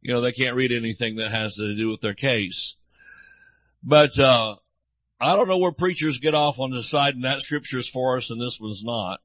You 0.01 0.15
know, 0.15 0.23
they 0.23 0.33
can't 0.33 0.57
read 0.57 0.73
anything 0.73 1.17
that 1.17 1.33
has 1.33 1.57
to 1.57 1.77
do 1.77 1.89
with 1.89 2.01
their 2.01 2.15
case. 2.15 2.77
But, 3.87 4.19
uh, 4.19 4.57
I 5.21 5.37
don't 5.37 5.47
know 5.47 5.59
where 5.59 5.71
preachers 5.71 6.19
get 6.19 6.35
off 6.35 6.59
on 6.59 6.73
deciding 6.73 7.23
that 7.23 7.41
scripture 7.41 7.79
is 7.79 7.89
for 7.89 8.17
us 8.17 8.31
and 8.31 8.41
this 8.41 8.61
one's 8.61 8.83
not. 8.83 9.21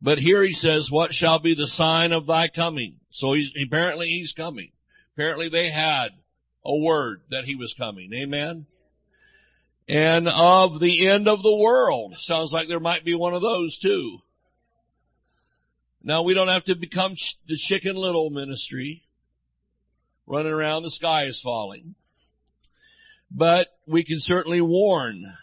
But 0.00 0.18
here 0.18 0.42
he 0.42 0.54
says, 0.54 0.90
what 0.90 1.14
shall 1.14 1.38
be 1.38 1.54
the 1.54 1.68
sign 1.68 2.12
of 2.12 2.26
thy 2.26 2.48
coming? 2.48 2.96
So 3.10 3.34
he's, 3.34 3.52
apparently 3.62 4.08
he's 4.08 4.32
coming. 4.32 4.72
Apparently 5.14 5.50
they 5.50 5.68
had 5.68 6.12
a 6.64 6.74
word 6.74 7.20
that 7.28 7.44
he 7.44 7.54
was 7.54 7.74
coming. 7.74 8.12
Amen. 8.14 8.66
And 9.86 10.28
of 10.28 10.80
the 10.80 11.06
end 11.06 11.28
of 11.28 11.42
the 11.42 11.54
world. 11.54 12.18
Sounds 12.18 12.52
like 12.52 12.68
there 12.68 12.80
might 12.80 13.04
be 13.04 13.14
one 13.14 13.34
of 13.34 13.42
those 13.42 13.78
too. 13.78 14.20
Now 16.02 16.22
we 16.22 16.32
don't 16.32 16.48
have 16.48 16.64
to 16.64 16.74
become 16.74 17.14
the 17.46 17.56
chicken 17.56 17.96
little 17.96 18.30
ministry 18.30 19.02
running 20.26 20.52
around 20.52 20.82
the 20.82 20.90
sky 20.90 21.24
is 21.24 21.40
falling 21.40 21.96
but 23.34 23.68
we 23.86 24.04
can 24.04 24.20
certainly 24.20 24.60
warn 24.60 25.34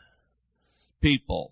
people. 1.01 1.51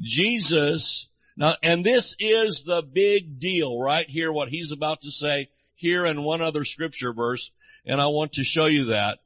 Jesus, 0.00 1.08
now, 1.36 1.56
and 1.62 1.84
this 1.84 2.16
is 2.18 2.64
the 2.64 2.82
big 2.82 3.38
deal 3.38 3.78
right 3.78 4.08
here, 4.08 4.32
what 4.32 4.48
he's 4.48 4.72
about 4.72 5.02
to 5.02 5.10
say 5.10 5.50
here 5.74 6.06
in 6.06 6.22
one 6.22 6.40
other 6.40 6.64
scripture 6.64 7.12
verse, 7.12 7.52
and 7.84 8.00
I 8.00 8.06
want 8.06 8.32
to 8.32 8.44
show 8.44 8.66
you 8.66 8.86
that. 8.86 9.18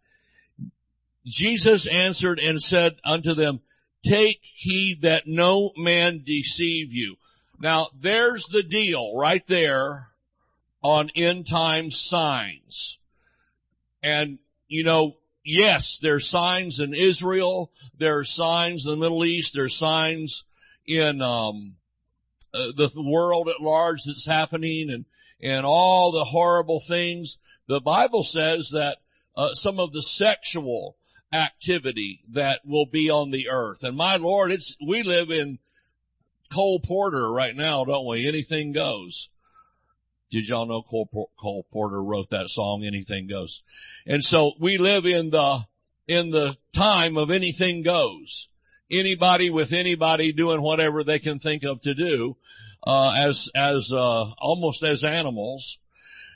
Jesus 1.27 1.87
answered 1.87 2.39
and 2.39 2.61
said 2.61 2.97
unto 3.05 3.35
them, 3.35 3.61
take 4.03 4.41
heed 4.43 5.03
that 5.03 5.27
no 5.27 5.73
man 5.77 6.23
deceive 6.25 6.93
you. 6.93 7.17
Now 7.59 7.89
there's 7.99 8.47
the 8.47 8.63
deal 8.63 9.17
right 9.17 9.47
there 9.47 10.09
on 10.83 11.11
end 11.15 11.47
time 11.47 11.91
signs. 11.91 12.99
And, 14.03 14.39
you 14.69 14.85
know, 14.85 15.17
yes, 15.45 15.99
there's 16.03 16.29
signs 16.29 16.81
in 16.81 16.95
Israel, 16.95 17.71
there 17.99 18.19
are 18.19 18.25
signs 18.25 18.87
in 18.87 18.93
the 18.93 18.97
Middle 18.97 19.25
East, 19.25 19.55
there 19.55 19.65
are 19.65 19.69
signs 19.69 20.45
in 20.87 21.23
um, 21.23 21.77
uh, 22.53 22.73
the 22.77 22.91
world 22.97 23.49
at 23.49 23.61
large 23.61 24.05
that's 24.05 24.27
happening, 24.27 24.91
and 24.91 25.05
and 25.41 25.67
all 25.67 26.13
the 26.13 26.25
horrible 26.25 26.81
things. 26.81 27.39
The 27.67 27.81
Bible 27.81 28.25
says 28.25 28.71
that 28.71 28.99
uh, 29.37 29.55
some 29.55 29.79
of 29.79 29.93
the 29.93 30.03
sexual 30.03 30.97
activity 31.33 32.23
that 32.31 32.61
will 32.65 32.87
be 32.87 33.11
on 33.11 33.31
the 33.31 33.49
earth, 33.51 33.83
and 33.83 33.97
my 33.97 34.17
Lord, 34.17 34.51
it's 34.51 34.77
we 34.85 35.03
live 35.03 35.31
in 35.31 35.59
Cole 36.51 36.81
Porter 36.81 37.31
right 37.31 37.57
now, 37.57 37.85
don't 37.85 38.07
we? 38.07 38.29
Anything 38.29 38.73
goes. 38.73 39.31
Did 40.31 40.49
y'all 40.49 40.67
know 40.67 40.83
Cole, 40.83 41.67
Porter 41.73 42.03
wrote 42.03 42.31
that 42.31 42.49
song, 42.49 42.85
Anything 42.85 43.29
Goes? 43.29 43.63
And 44.07 44.25
so 44.25 44.53
we 44.59 44.79
live 44.79 45.07
in 45.07 45.31
the, 45.31 45.67
in 46.09 46.31
the 46.31 46.57
time 46.73 47.17
of 47.17 47.31
anything 47.31 47.83
goes. 47.83 48.49
Anybody 48.91 49.51
with 49.51 49.73
anybody 49.73 50.33
doing 50.33 50.61
whatever 50.61 51.03
they 51.05 51.19
can 51.19 51.39
think 51.39 51.63
of 51.65 51.81
to 51.83 51.95
do, 51.95 52.37
uh, 52.87 53.15
as, 53.17 53.49
as, 53.55 53.93
uh, 53.93 54.25
almost 54.39 54.83
as 54.83 55.05
animals. 55.05 55.79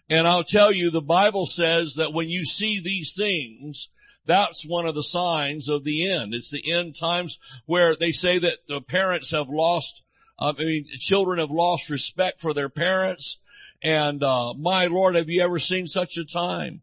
And 0.09 0.27
I'll 0.27 0.45
tell 0.45 0.73
you, 0.73 0.91
the 0.91 1.03
Bible 1.03 1.47
says 1.47 1.95
that 1.95 2.13
when 2.13 2.29
you 2.29 2.45
see 2.45 2.81
these 2.81 3.15
things, 3.15 3.91
that's 4.25 4.65
one 4.67 4.87
of 4.87 4.95
the 4.95 5.03
signs 5.03 5.69
of 5.69 5.85
the 5.85 6.11
end. 6.11 6.35
It's 6.35 6.51
the 6.51 6.71
end 6.71 6.95
times 6.99 7.39
where 7.67 7.97
they 7.97 8.13
say 8.13 8.39
that 8.39 8.59
the 8.69 8.81
parents 8.81 9.31
have 9.33 9.49
lost, 9.49 10.03
uh, 10.39 10.53
I 10.59 10.65
mean, 10.65 10.87
children 10.99 11.39
have 11.39 11.51
lost 11.51 11.91
respect 11.91 12.41
for 12.41 12.55
their 12.55 12.69
parents. 12.69 13.39
And, 13.83 14.23
uh, 14.23 14.55
my 14.55 14.87
Lord, 14.87 15.15
have 15.15 15.29
you 15.29 15.43
ever 15.43 15.59
seen 15.59 15.87
such 15.87 16.17
a 16.17 16.25
time 16.25 16.83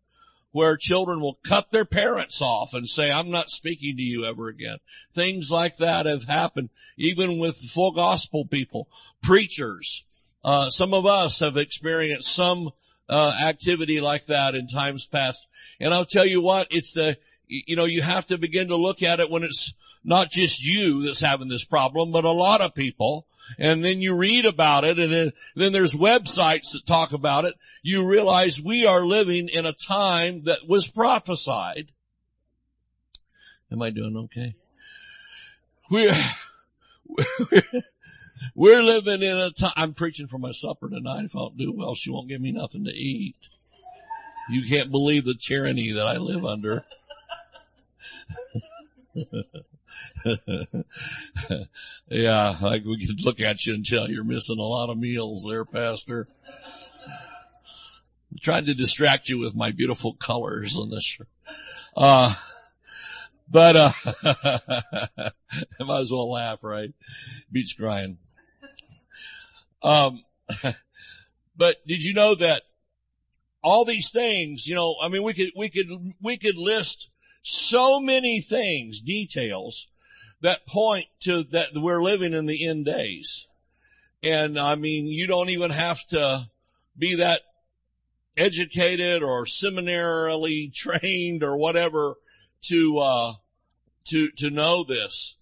where 0.56 0.78
children 0.78 1.20
will 1.20 1.38
cut 1.44 1.72
their 1.72 1.84
parents 1.84 2.42
off 2.42 2.74
and 2.74 2.88
say, 2.88 3.12
I'm 3.12 3.30
not 3.30 3.50
speaking 3.50 3.98
to 3.98 4.02
you 4.02 4.24
ever 4.24 4.48
again. 4.48 4.78
Things 5.14 5.52
like 5.52 5.76
that 5.78 6.06
have 6.06 6.24
happened 6.24 6.70
even 6.98 7.40
with 7.40 7.58
full 7.58 7.92
gospel 7.92 8.46
people, 8.46 8.88
preachers. 9.22 10.06
Uh, 10.46 10.70
some 10.70 10.94
of 10.94 11.06
us 11.06 11.40
have 11.40 11.58
experienced 11.58 12.34
some 12.34 12.72
uh, 13.10 13.34
activity 13.44 14.00
like 14.00 14.28
that 14.28 14.56
in 14.56 14.68
times 14.68 15.06
past. 15.06 15.46
And 15.82 15.94
I'll 15.94 16.06
tell 16.06 16.26
you 16.26 16.42
what, 16.42 16.68
it's 16.72 16.94
the, 16.94 17.18
you 17.48 17.76
know, 17.76 17.84
you 17.84 18.02
have 18.02 18.26
to 18.28 18.38
begin 18.38 18.70
to 18.70 18.78
look 18.78 19.04
at 19.04 19.20
it 19.20 19.30
when 19.30 19.44
it's 19.44 19.74
not 20.06 20.32
just 20.32 20.64
you 20.64 21.04
that's 21.04 21.22
having 21.22 21.50
this 21.50 21.66
problem, 21.66 22.12
but 22.12 22.24
a 22.24 22.32
lot 22.32 22.62
of 22.62 22.74
people. 22.74 23.28
And 23.58 23.84
then 23.84 24.02
you 24.02 24.16
read 24.16 24.46
about 24.46 24.84
it 24.84 25.00
and 25.00 25.12
then, 25.12 25.32
then 25.56 25.74
there's 25.74 25.94
websites 25.94 26.74
that 26.74 26.86
talk 26.86 27.14
about 27.14 27.46
it. 27.46 27.56
You 27.82 28.08
realize 28.08 28.62
we 28.62 28.86
are 28.86 29.06
living 29.06 29.50
in 29.50 29.66
a 29.66 29.74
time 29.74 30.44
that 30.46 30.68
was 30.68 30.88
prophesied. 30.88 31.92
Am 33.72 33.82
I 33.82 33.90
doing 33.90 34.18
okay? 34.18 34.56
We're, 35.90 36.14
we're 38.56 38.84
living 38.84 39.22
in 39.22 39.38
a 39.38 39.52
time, 39.52 39.74
I'm 39.76 39.94
preaching 39.94 40.28
for 40.28 40.38
my 40.38 40.52
supper 40.52 40.90
tonight. 40.90 41.26
If 41.26 41.36
I 41.36 41.40
don't 41.40 41.58
do 41.58 41.72
well, 41.72 41.96
she 41.96 42.10
won't 42.10 42.30
give 42.30 42.42
me 42.42 42.52
nothing 42.52 42.86
to 42.86 42.92
eat. 42.92 43.36
You 44.50 44.64
can't 44.64 44.92
believe 44.92 45.26
the 45.26 45.36
tyranny 45.36 45.92
that 45.92 46.08
I 46.08 46.18
live 46.18 46.46
under. 46.46 46.86
yeah, 52.10 52.58
like 52.62 52.84
we 52.86 53.06
could 53.06 53.24
look 53.24 53.42
at 53.42 53.66
you 53.66 53.74
and 53.74 53.86
tell 53.86 54.10
you're 54.10 54.24
missing 54.24 54.60
a 54.60 54.64
lot 54.64 54.90
of 54.90 54.98
meals 54.98 55.46
there, 55.48 55.66
Pastor. 55.66 56.28
I'm 58.32 58.40
trying 58.42 58.66
to 58.66 58.74
distract 58.74 59.30
you 59.30 59.38
with 59.38 59.56
my 59.56 59.72
beautiful 59.72 60.14
colors 60.14 60.76
on 60.78 60.90
this. 60.90 61.18
Uh, 61.96 62.36
but, 63.50 63.76
uh, 63.76 63.92
I 64.04 65.32
might 65.80 66.02
as 66.02 66.12
well 66.12 66.30
laugh, 66.30 66.60
right? 66.62 66.94
Beats 67.52 67.74
crying. 67.74 68.18
Um, 69.82 70.24
but 71.56 71.78
did 71.88 72.04
you 72.04 72.14
know 72.14 72.36
that 72.36 72.64
all 73.64 73.86
these 73.86 74.12
things, 74.12 74.68
you 74.68 74.76
know, 74.76 74.96
I 75.02 75.10
mean, 75.10 75.24
we 75.24 75.34
could, 75.34 75.52
we 75.56 75.70
could, 75.70 75.88
we 76.22 76.38
could 76.38 76.58
list 76.58 77.10
so 77.48 78.00
many 78.00 78.42
things, 78.42 79.00
details 79.00 79.88
that 80.42 80.66
point 80.66 81.06
to 81.20 81.44
that 81.52 81.70
we're 81.76 82.02
living 82.02 82.34
in 82.34 82.48
the 82.48 82.68
end 82.68 82.86
days. 82.86 83.46
And 84.24 84.58
I 84.58 84.74
mean, 84.74 85.06
you 85.06 85.28
don't 85.28 85.52
even 85.52 85.70
have 85.70 86.04
to 86.08 86.50
be 86.98 87.18
that 87.18 87.42
educated 88.36 89.22
or 89.22 89.46
seminarily 89.46 90.70
trained 90.74 91.44
or 91.44 91.56
whatever 91.56 92.16
to, 92.64 92.98
uh, 92.98 93.34
to, 94.06 94.32
to 94.38 94.50
know 94.50 94.84
this. 94.84 95.36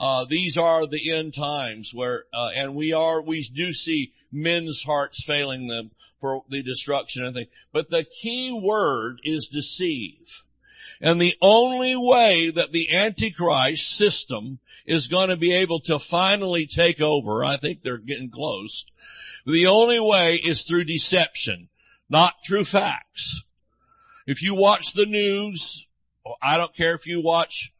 Uh, 0.00 0.24
these 0.30 0.56
are 0.56 0.86
the 0.86 1.12
end 1.12 1.34
times 1.34 1.90
where, 1.92 2.26
uh, 2.32 2.50
and 2.54 2.76
we 2.76 2.92
are, 2.92 3.20
we 3.20 3.42
do 3.42 3.72
see 3.72 4.12
men's 4.30 4.84
hearts 4.84 5.24
failing 5.24 5.66
them 5.66 5.90
for 6.20 6.44
the 6.48 6.62
destruction 6.62 7.24
and 7.24 7.34
things. 7.34 7.48
But 7.72 7.90
the 7.90 8.04
key 8.04 8.52
word 8.52 9.20
is 9.24 9.48
deceive. 9.48 10.44
And 11.00 11.20
the 11.20 11.36
only 11.40 11.94
way 11.96 12.50
that 12.50 12.72
the 12.72 12.92
Antichrist 12.92 13.96
system 13.96 14.58
is 14.84 15.08
going 15.08 15.28
to 15.28 15.36
be 15.36 15.52
able 15.52 15.80
to 15.80 15.98
finally 15.98 16.66
take 16.66 17.00
over, 17.00 17.44
I 17.44 17.56
think 17.56 17.82
they're 17.82 17.98
getting 17.98 18.30
close, 18.30 18.84
the 19.46 19.66
only 19.66 20.00
way 20.00 20.36
is 20.36 20.64
through 20.64 20.84
deception, 20.84 21.68
not 22.08 22.34
through 22.46 22.64
facts. 22.64 23.44
If 24.26 24.42
you 24.42 24.54
watch 24.54 24.92
the 24.92 25.06
news, 25.06 25.86
I 26.42 26.56
don't 26.56 26.74
care 26.74 26.94
if 26.94 27.06
you 27.06 27.22
watch 27.22 27.72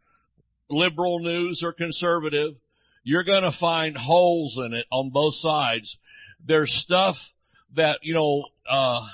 liberal 0.70 1.18
news 1.18 1.62
or 1.62 1.72
conservative, 1.72 2.54
you're 3.02 3.24
going 3.24 3.42
to 3.42 3.52
find 3.52 3.96
holes 3.96 4.56
in 4.56 4.72
it 4.74 4.86
on 4.90 5.10
both 5.10 5.34
sides. 5.34 5.98
There's 6.44 6.72
stuff 6.72 7.32
that, 7.74 8.00
you 8.02 8.14
know, 8.14 8.44
uh, 8.68 9.06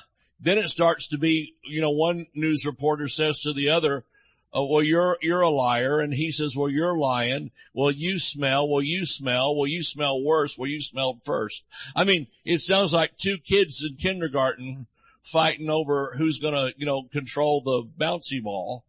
then 0.45 0.59
it 0.59 0.69
starts 0.69 1.09
to 1.09 1.19
be, 1.19 1.55
you 1.65 1.81
know, 1.81 1.91
one 1.91 2.27
news 2.35 2.67
reporter 2.67 3.09
says 3.09 3.39
to 3.41 3.53
the 3.55 3.71
other, 3.71 4.05
oh, 4.53 4.67
well, 4.67 4.83
you're, 4.83 5.17
you're 5.23 5.41
a 5.41 5.49
liar. 5.49 5.99
And 5.99 6.13
he 6.13 6.31
says, 6.31 6.55
well, 6.55 6.69
you're 6.69 6.97
lying. 6.97 7.51
Well, 7.73 7.91
you 7.91 8.19
smell. 8.19 8.69
Well, 8.69 8.83
you 8.83 9.07
smell. 9.07 9.57
Well, 9.57 9.67
you 9.67 9.83
smell 9.83 10.23
worse. 10.23 10.59
Well, 10.59 10.69
you 10.69 10.81
smelled 10.81 11.25
first. 11.25 11.65
I 11.97 12.05
mean, 12.05 12.27
it 12.45 12.61
sounds 12.61 12.93
like 12.93 13.17
two 13.17 13.39
kids 13.39 13.83
in 13.83 13.97
kindergarten 13.97 14.87
fighting 15.23 15.71
over 15.71 16.15
who's 16.19 16.39
going 16.39 16.55
to, 16.55 16.75
you 16.79 16.85
know, 16.85 17.05
control 17.11 17.63
the 17.63 17.83
bouncy 17.99 18.43
ball. 18.43 18.85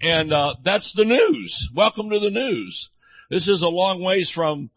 And, 0.00 0.32
uh, 0.32 0.54
that's 0.62 0.94
the 0.94 1.04
news. 1.04 1.70
Welcome 1.74 2.08
to 2.10 2.18
the 2.18 2.30
news. 2.30 2.90
This 3.28 3.48
is 3.48 3.60
a 3.60 3.68
long 3.68 4.02
ways 4.02 4.30
from 4.30 4.70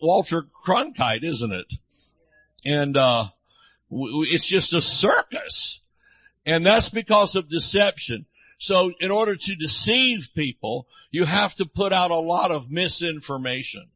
Walter 0.00 0.46
Cronkite, 0.64 1.22
isn't 1.22 1.52
it? 1.52 1.74
And, 2.64 2.96
uh, 2.96 3.26
it's 3.90 4.46
just 4.46 4.72
a 4.72 4.80
circus. 4.80 5.80
And 6.44 6.64
that's 6.64 6.90
because 6.90 7.36
of 7.36 7.48
deception. 7.48 8.26
So 8.58 8.92
in 9.00 9.10
order 9.10 9.36
to 9.36 9.54
deceive 9.54 10.30
people, 10.34 10.86
you 11.10 11.24
have 11.24 11.54
to 11.56 11.66
put 11.66 11.92
out 11.92 12.10
a 12.10 12.18
lot 12.18 12.50
of 12.50 12.70
misinformation 12.70 13.88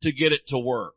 to 0.00 0.12
get 0.12 0.32
it 0.32 0.46
to 0.48 0.58
work. 0.58 0.94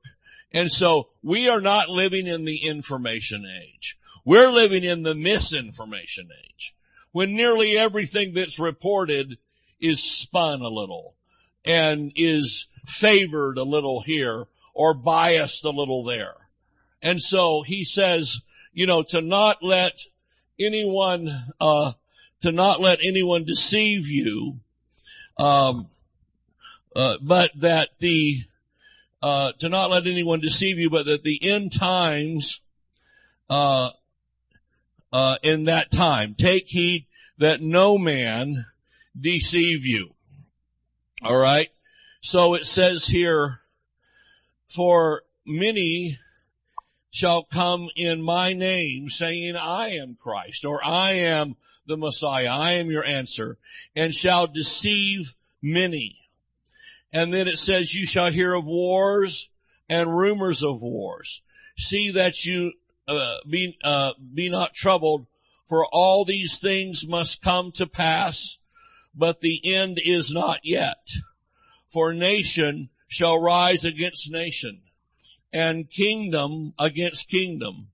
And 0.51 0.71
so 0.71 1.09
we 1.21 1.49
are 1.49 1.61
not 1.61 1.89
living 1.89 2.27
in 2.27 2.45
the 2.45 2.65
information 2.65 3.45
age. 3.45 3.97
We're 4.23 4.51
living 4.51 4.83
in 4.83 5.03
the 5.03 5.13
misinformation 5.13 6.29
age 6.45 6.75
when 7.11 7.35
nearly 7.35 7.77
everything 7.77 8.33
that's 8.33 8.59
reported 8.59 9.37
is 9.79 10.03
spun 10.03 10.61
a 10.61 10.67
little 10.67 11.13
and 11.63 12.11
is 12.15 12.67
favored 12.85 13.57
a 13.57 13.63
little 13.63 14.01
here 14.01 14.45
or 14.73 14.93
biased 14.93 15.63
a 15.65 15.69
little 15.69 16.03
there. 16.03 16.35
And 17.05 17.21
so 17.21 17.61
he 17.61 17.83
says, 17.83 18.41
you 18.73 18.87
know, 18.87 19.03
to 19.09 19.21
not 19.21 19.61
let 19.61 20.01
anyone, 20.59 21.29
uh, 21.61 21.91
to 22.41 22.51
not 22.51 22.81
let 22.81 22.97
anyone 23.03 23.45
deceive 23.45 24.07
you, 24.07 24.59
um, 25.37 25.87
uh, 26.95 27.17
but 27.21 27.51
that 27.57 27.89
the, 27.99 28.45
uh, 29.21 29.51
to 29.59 29.69
not 29.69 29.91
let 29.91 30.07
anyone 30.07 30.39
deceive 30.39 30.79
you, 30.79 30.89
but 30.89 31.05
that 31.05 31.21
the 31.21 31.47
end 31.47 31.71
times, 31.71 32.61
uh, 33.51 33.91
uh, 35.13 35.37
in 35.43 35.65
that 35.65 35.91
time. 35.91 36.33
Take 36.33 36.69
heed 36.69 37.05
that 37.37 37.61
no 37.61 37.99
man 37.99 38.65
deceive 39.17 39.85
you. 39.85 40.15
All 41.21 41.37
right. 41.37 41.69
So 42.21 42.55
it 42.55 42.65
says 42.65 43.07
here, 43.07 43.61
for 44.67 45.21
many 45.45 46.17
shall 47.15 47.43
come 47.43 47.87
in 47.95 48.21
my 48.21 48.51
name 48.51 49.07
saying, 49.09 49.55
I 49.55 49.91
am 49.91 50.17
Christ 50.21 50.65
or 50.65 50.85
I 50.85 51.13
am 51.13 51.55
the 51.87 51.95
Messiah. 51.95 52.49
I 52.49 52.73
am 52.73 52.91
your 52.91 53.05
answer 53.05 53.57
and 53.95 54.13
shall 54.13 54.47
deceive 54.47 55.33
many. 55.61 56.17
And 57.13 57.33
then 57.33 57.47
it 57.47 57.57
says, 57.57 57.95
you 57.95 58.05
shall 58.05 58.31
hear 58.31 58.53
of 58.53 58.65
wars 58.65 59.49
and 59.87 60.13
rumors 60.13 60.61
of 60.61 60.81
wars. 60.81 61.41
See 61.77 62.11
that 62.11 62.43
you 62.43 62.73
uh, 63.07 63.37
be, 63.49 63.77
uh, 63.81 64.11
be 64.33 64.49
not 64.49 64.73
troubled, 64.73 65.25
for 65.69 65.85
all 65.85 66.25
these 66.25 66.59
things 66.59 67.07
must 67.07 67.41
come 67.41 67.71
to 67.75 67.87
pass, 67.87 68.59
but 69.15 69.39
the 69.39 69.73
end 69.73 70.01
is 70.03 70.33
not 70.33 70.65
yet. 70.65 71.07
For 71.87 72.13
nation 72.13 72.89
shall 73.07 73.39
rise 73.39 73.85
against 73.85 74.29
nation, 74.29 74.81
and 75.55 75.89
kingdom 75.89 76.73
against 76.77 77.29
kingdom, 77.29 77.87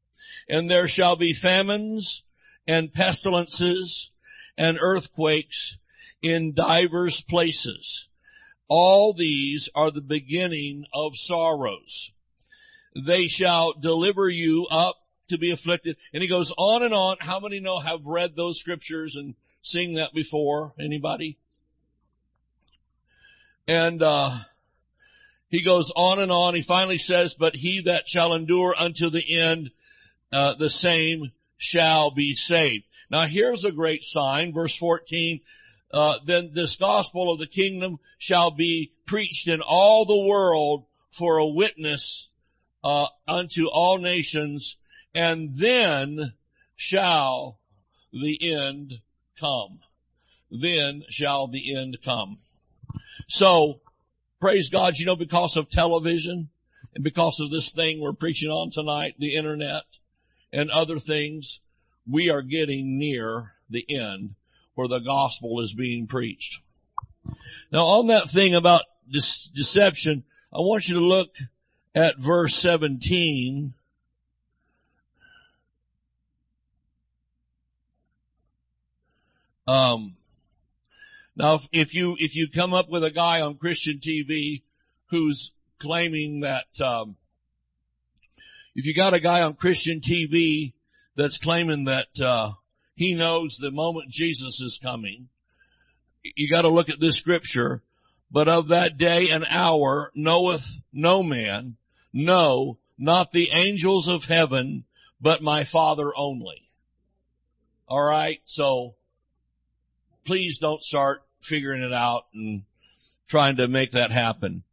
and 0.50 0.67
there 0.67 0.88
shall 0.88 1.15
be 1.15 1.32
famines 1.32 2.24
and 2.67 2.91
pestilences 2.91 4.10
and 4.58 4.80
earthquakes 4.82 5.78
in 6.24 6.54
divers 6.56 7.21
places. 7.21 8.10
all 8.67 9.13
these 9.13 9.69
are 9.76 9.91
the 9.91 10.02
beginning 10.02 10.86
of 10.93 11.15
sorrows. 11.15 12.13
They 12.95 13.28
shall 13.28 13.74
deliver 13.74 14.30
you 14.30 14.65
up 14.71 14.95
to 15.28 15.38
be 15.38 15.52
afflicted. 15.52 15.97
And 16.13 16.24
he 16.24 16.30
goes 16.30 16.54
on 16.58 16.82
and 16.82 16.93
on. 16.93 17.17
How 17.19 17.39
many 17.41 17.60
know 17.60 17.80
have 17.80 18.06
read 18.06 18.38
those 18.38 18.60
scriptures 18.60 19.17
and 19.17 19.36
seen 19.62 19.95
that 19.95 20.13
before? 20.13 20.74
Anybody? 20.80 21.38
And, 23.67 24.02
uh, 24.02 24.39
he 25.52 25.62
goes 25.62 25.92
on 25.96 26.20
and 26.20 26.32
on. 26.32 26.56
He 26.56 26.62
finally 26.62 26.98
says, 26.98 27.36
but 27.36 27.58
he 27.58 27.82
that 27.82 28.08
shall 28.08 28.34
endure 28.34 28.74
unto 28.76 29.10
the 29.10 29.38
end, 29.38 29.72
uh, 30.32 30.54
the 30.54 30.70
same 30.70 31.34
shall 31.58 32.10
be 32.10 32.34
saved. 32.34 32.86
Now 33.10 33.26
here's 33.26 33.66
a 33.66 33.72
great 33.72 34.06
sign, 34.06 34.54
verse 34.54 34.76
14, 34.78 35.42
uh, 35.94 36.20
then 36.26 36.52
this 36.54 36.78
gospel 36.78 37.32
of 37.32 37.40
the 37.40 37.48
kingdom 37.48 38.00
shall 38.18 38.50
be 38.50 38.94
preached 39.06 39.50
in 39.50 39.62
all 39.62 40.06
the 40.06 40.18
world 40.18 40.86
for 41.12 41.38
a 41.38 41.46
witness, 41.46 42.30
uh, 42.82 43.08
unto 43.28 43.68
all 43.68 43.98
nations, 43.98 44.78
and 45.14 45.54
then 45.56 46.34
shall 46.78 47.60
the 48.14 48.40
end 48.54 49.02
come. 49.38 49.80
Then 50.50 51.04
shall 51.10 51.48
the 51.48 51.76
end 51.76 51.98
come. 52.04 52.40
So, 53.28 53.82
praise 54.41 54.69
God, 54.69 54.97
you 54.97 55.06
know, 55.06 55.15
because 55.15 55.56
of 55.56 55.69
television 55.69 56.49
and 56.93 57.04
because 57.04 57.39
of 57.39 57.51
this 57.51 57.71
thing 57.71 58.01
we're 58.01 58.12
preaching 58.12 58.49
on 58.49 58.71
tonight, 58.71 59.15
the 59.17 59.36
internet 59.36 59.84
and 60.51 60.69
other 60.71 60.99
things, 60.99 61.62
we 62.10 62.30
are 62.30 62.41
getting 62.41 62.97
near 62.97 63.54
the 63.69 63.86
end 63.89 64.36
where 64.73 64.88
the 64.88 64.99
gospel 64.99 65.62
is 65.62 65.73
being 65.73 66.08
preached. 66.08 66.62
Now 67.71 67.86
on 67.86 68.08
that 68.08 68.30
thing 68.30 68.56
about 68.56 68.82
deception, 69.10 70.23
I 70.51 70.58
want 70.58 70.89
you 70.89 70.95
to 70.95 71.06
look 71.06 71.38
at 71.95 72.17
verse 72.17 72.56
17 72.56 73.75
Um, 79.67 80.17
now, 81.36 81.60
if, 81.72 81.96
you 81.96 82.15
if 82.20 82.36
you 82.36 82.50
come 82.50 82.74
up 82.74 82.89
with 82.89 83.04
a 83.04 83.12
guy 83.12 83.41
on 83.41 83.56
Christian 83.56 84.00
TV 84.00 84.63
who's 85.08 85.54
claiming 85.80 86.41
that, 86.41 86.80
um, 86.82 87.15
if 88.76 88.86
you 88.86 88.94
got 88.94 89.13
a 89.13 89.20
guy 89.20 89.41
on 89.41 89.54
Christian 89.54 90.02
TV 90.02 90.74
that's 91.15 91.38
claiming 91.38 91.86
that 91.86 92.20
uh, 92.22 92.52
he 92.96 93.13
knows 93.13 93.58
the 93.58 93.72
moment 93.72 94.12
Jesus 94.12 94.60
is 94.60 94.80
coming, 94.82 95.30
you 96.24 96.50
got 96.50 96.63
to 96.63 96.70
look 96.70 96.89
at 96.89 97.00
this 97.00 97.17
scripture. 97.17 97.82
But 98.30 98.48
of 98.48 98.70
that 98.70 98.98
day 98.98 99.30
and 99.30 99.46
hour 99.50 100.12
knoweth 100.15 100.78
no 100.94 101.22
man, 101.22 101.76
no, 102.13 102.78
not 102.98 103.34
the 103.34 103.50
angels 103.52 104.08
of 104.08 104.26
heaven, 104.26 104.86
but 105.20 105.41
my 105.41 105.65
Father 105.65 106.13
only. 106.15 106.70
All 107.88 108.04
right, 108.04 108.39
so 108.46 108.96
please 110.25 110.60
don't 110.60 110.84
start 110.84 111.23
figuring 111.41 111.84
it 111.84 111.93
out 111.93 112.25
and 112.34 112.63
trying 113.27 113.57
to 113.57 113.67
make 113.67 113.91
that 113.91 114.12
happen. 114.12 114.63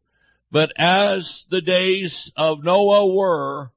But 0.50 0.72
as 0.76 1.46
the 1.50 1.61
days 1.61 2.32
of 2.37 2.64
Noah 2.64 3.12
were, 3.12 3.72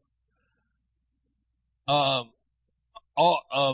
uh, 1.88 2.24
uh, 3.18 3.74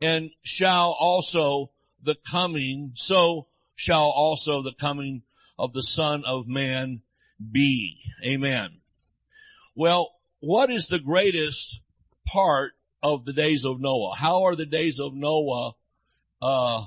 and 0.00 0.30
shall 0.42 0.96
also 0.98 1.70
the 2.02 2.14
coming, 2.14 2.92
so 2.94 3.46
shall 3.74 4.10
also 4.10 4.62
the 4.62 4.74
coming 4.78 5.22
of 5.58 5.72
the 5.72 5.82
Son 5.82 6.22
of 6.26 6.46
Man 6.46 7.02
be. 7.50 8.00
Amen. 8.24 8.80
Well, 9.74 10.12
what 10.40 10.70
is 10.70 10.88
the 10.88 10.98
greatest 10.98 11.80
part 12.26 12.72
of 13.02 13.24
the 13.24 13.32
days 13.32 13.64
of 13.64 13.80
Noah? 13.80 14.16
How 14.16 14.44
are 14.44 14.56
the 14.56 14.66
days 14.66 15.00
of 15.00 15.14
Noah, 15.14 15.74
uh, 16.42 16.86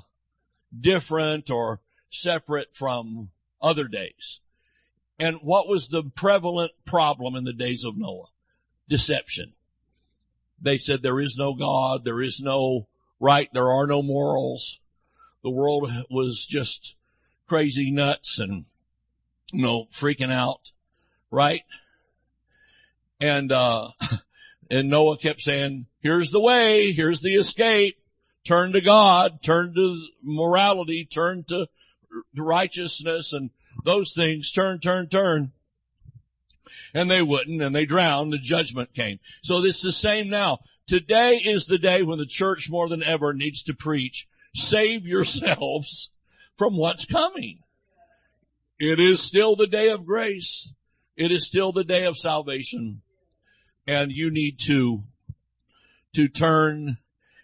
different 0.78 1.50
or 1.50 1.80
separate 2.10 2.74
from 2.74 3.30
other 3.60 3.88
days? 3.88 4.40
And 5.18 5.38
what 5.42 5.68
was 5.68 5.88
the 5.88 6.02
prevalent 6.02 6.72
problem 6.84 7.36
in 7.36 7.44
the 7.44 7.52
days 7.52 7.84
of 7.84 7.96
Noah? 7.96 8.26
Deception. 8.88 9.52
They 10.60 10.76
said 10.76 11.02
there 11.02 11.20
is 11.20 11.36
no 11.36 11.54
God, 11.54 12.04
there 12.04 12.22
is 12.22 12.40
no 12.40 12.88
right, 13.20 13.48
there 13.52 13.70
are 13.70 13.86
no 13.86 14.02
morals. 14.02 14.80
The 15.42 15.50
world 15.50 15.90
was 16.10 16.46
just 16.46 16.96
crazy 17.46 17.90
nuts 17.90 18.38
and, 18.38 18.64
you 19.52 19.62
know, 19.62 19.86
freaking 19.92 20.32
out, 20.32 20.72
right? 21.30 21.62
And, 23.20 23.52
uh, 23.52 23.90
and 24.70 24.88
Noah 24.88 25.18
kept 25.18 25.42
saying, 25.42 25.86
here's 26.04 26.30
the 26.30 26.40
way, 26.40 26.92
here's 26.92 27.20
the 27.20 27.34
escape, 27.34 27.96
turn 28.44 28.72
to 28.72 28.80
God, 28.80 29.42
turn 29.42 29.74
to 29.74 30.06
morality, 30.22 31.04
turn 31.04 31.42
to 31.48 31.66
righteousness 32.36 33.32
and 33.32 33.50
those 33.84 34.14
things, 34.14 34.52
turn, 34.52 34.78
turn, 34.78 35.08
turn. 35.08 35.50
And 36.94 37.10
they 37.10 37.22
wouldn't 37.22 37.60
and 37.60 37.74
they 37.74 37.86
drowned, 37.86 38.32
the 38.32 38.38
judgment 38.38 38.94
came. 38.94 39.18
So 39.42 39.64
it's 39.64 39.82
the 39.82 39.90
same 39.90 40.30
now. 40.30 40.60
Today 40.86 41.36
is 41.36 41.66
the 41.66 41.78
day 41.78 42.02
when 42.04 42.18
the 42.18 42.26
church 42.26 42.70
more 42.70 42.88
than 42.88 43.02
ever 43.02 43.32
needs 43.32 43.64
to 43.64 43.74
preach, 43.74 44.28
save 44.54 45.06
yourselves 45.06 46.10
from 46.56 46.76
what's 46.76 47.04
coming. 47.04 47.58
It 48.78 49.00
is 49.00 49.20
still 49.20 49.56
the 49.56 49.66
day 49.66 49.90
of 49.90 50.06
grace. 50.06 50.72
It 51.16 51.32
is 51.32 51.46
still 51.46 51.72
the 51.72 51.84
day 51.84 52.04
of 52.04 52.18
salvation 52.18 53.00
and 53.86 54.10
you 54.12 54.30
need 54.30 54.58
to, 54.60 55.04
to 56.14 56.28
turn 56.28 56.98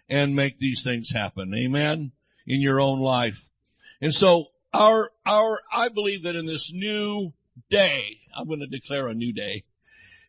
and 0.09 0.35
make 0.35 0.59
these 0.59 0.83
things 0.83 1.11
happen. 1.11 1.53
Amen. 1.53 2.11
In 2.45 2.61
your 2.61 2.79
own 2.79 2.99
life. 2.99 3.45
And 4.01 4.13
so 4.13 4.47
our, 4.73 5.11
our, 5.25 5.61
I 5.71 5.89
believe 5.89 6.23
that 6.23 6.35
in 6.35 6.45
this 6.45 6.71
new 6.73 7.33
day, 7.69 8.19
I'm 8.35 8.47
going 8.47 8.59
to 8.59 8.67
declare 8.67 9.07
a 9.07 9.13
new 9.13 9.31
day, 9.31 9.63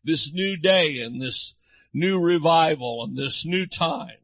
this 0.04 0.32
new 0.32 0.56
day 0.56 0.98
and 0.98 1.20
this 1.20 1.54
new 1.92 2.20
revival 2.20 3.04
and 3.04 3.16
this 3.16 3.46
new 3.46 3.66
time. 3.66 4.18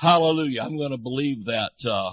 Hallelujah. 0.00 0.62
I'm 0.62 0.76
going 0.76 0.90
to 0.90 0.96
believe 0.96 1.44
that, 1.44 1.72
uh, 1.86 2.12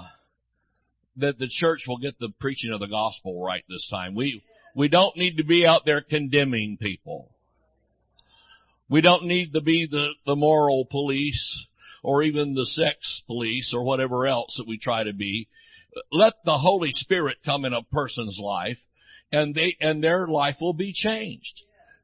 that 1.16 1.40
the 1.40 1.48
church 1.48 1.88
will 1.88 1.98
get 1.98 2.20
the 2.20 2.30
preaching 2.30 2.72
of 2.72 2.80
the 2.80 2.88
gospel 2.88 3.44
right 3.44 3.64
this 3.68 3.88
time. 3.88 4.16
We, 4.16 4.44
we 4.76 4.88
don't 4.88 5.18
need 5.18 5.38
to 5.38 5.44
be 5.44 5.66
out 5.66 5.86
there 5.86 6.02
condemning 6.02 6.78
people. 6.78 7.32
We 8.90 9.02
don't 9.02 9.26
need 9.26 9.54
to 9.54 9.62
be 9.62 9.86
the, 9.86 10.14
the 10.26 10.36
moral 10.36 10.84
police 10.84 11.68
or 12.02 12.24
even 12.24 12.56
the 12.56 12.66
sex 12.66 13.22
police 13.22 13.74
or 13.74 13.84
whatever 13.84 14.26
else 14.26 14.58
that 14.58 14.68
we 14.68 14.78
try 14.78 15.04
to 15.04 15.14
be. 15.14 15.48
Let 16.12 16.44
the 16.44 16.58
Holy 16.58 16.92
Spirit 16.92 17.38
come 17.46 17.66
in 17.66 17.74
a 17.74 17.84
person's 17.84 18.40
life 18.40 18.80
and 19.32 19.54
they, 19.54 19.78
and 19.80 20.04
their 20.04 20.28
life 20.28 20.58
will 20.60 20.74
be 20.74 20.92
changed. 20.92 21.62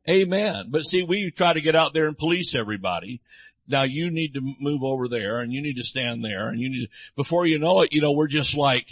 Amen. 0.08 0.68
But 0.70 0.86
see, 0.86 1.02
we 1.02 1.32
try 1.32 1.54
to 1.54 1.62
get 1.62 1.76
out 1.76 1.94
there 1.94 2.08
and 2.08 2.18
police 2.18 2.54
everybody. 2.54 3.22
Now 3.68 3.82
you 3.82 4.12
need 4.12 4.36
to 4.36 4.56
move 4.60 4.84
over 4.84 5.08
there 5.08 5.40
and 5.40 5.52
you 5.52 5.64
need 5.64 5.78
to 5.78 5.84
stand 5.84 6.24
there 6.24 6.50
and 6.50 6.60
you 6.60 6.70
need 6.70 6.86
to, 6.86 6.92
before 7.16 7.48
you 7.48 7.58
know 7.58 7.82
it, 7.82 7.94
you 7.94 8.02
know, 8.02 8.12
we're 8.12 8.28
just 8.28 8.56
like, 8.56 8.86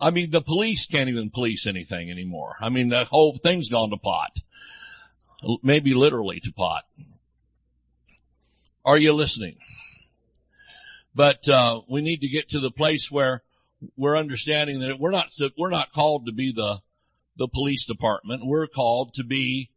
I 0.00 0.10
mean, 0.10 0.32
the 0.32 0.42
police 0.42 0.86
can't 0.86 1.08
even 1.08 1.30
police 1.30 1.66
anything 1.66 2.10
anymore. 2.10 2.56
I 2.60 2.70
mean, 2.70 2.88
the 2.88 3.04
whole 3.04 3.36
thing's 3.36 3.68
gone 3.68 3.90
to 3.90 3.96
pot 3.96 4.40
maybe 5.62 5.94
literally 5.94 6.40
to 6.40 6.52
pot. 6.52 6.84
Are 8.84 8.98
you 8.98 9.12
listening? 9.12 9.56
But 11.14 11.48
uh, 11.48 11.80
we 11.88 12.02
need 12.02 12.20
to 12.20 12.28
get 12.28 12.48
to 12.50 12.60
the 12.60 12.70
place 12.70 13.10
where 13.10 13.42
we're 13.96 14.16
understanding 14.16 14.80
that 14.80 14.98
we're 14.98 15.10
not 15.10 15.28
we're 15.56 15.70
not 15.70 15.92
called 15.92 16.26
to 16.26 16.32
be 16.32 16.52
the 16.52 16.80
the 17.36 17.48
police 17.48 17.86
department. 17.86 18.46
We're 18.46 18.66
called 18.66 19.14
to 19.14 19.24
be 19.24 19.70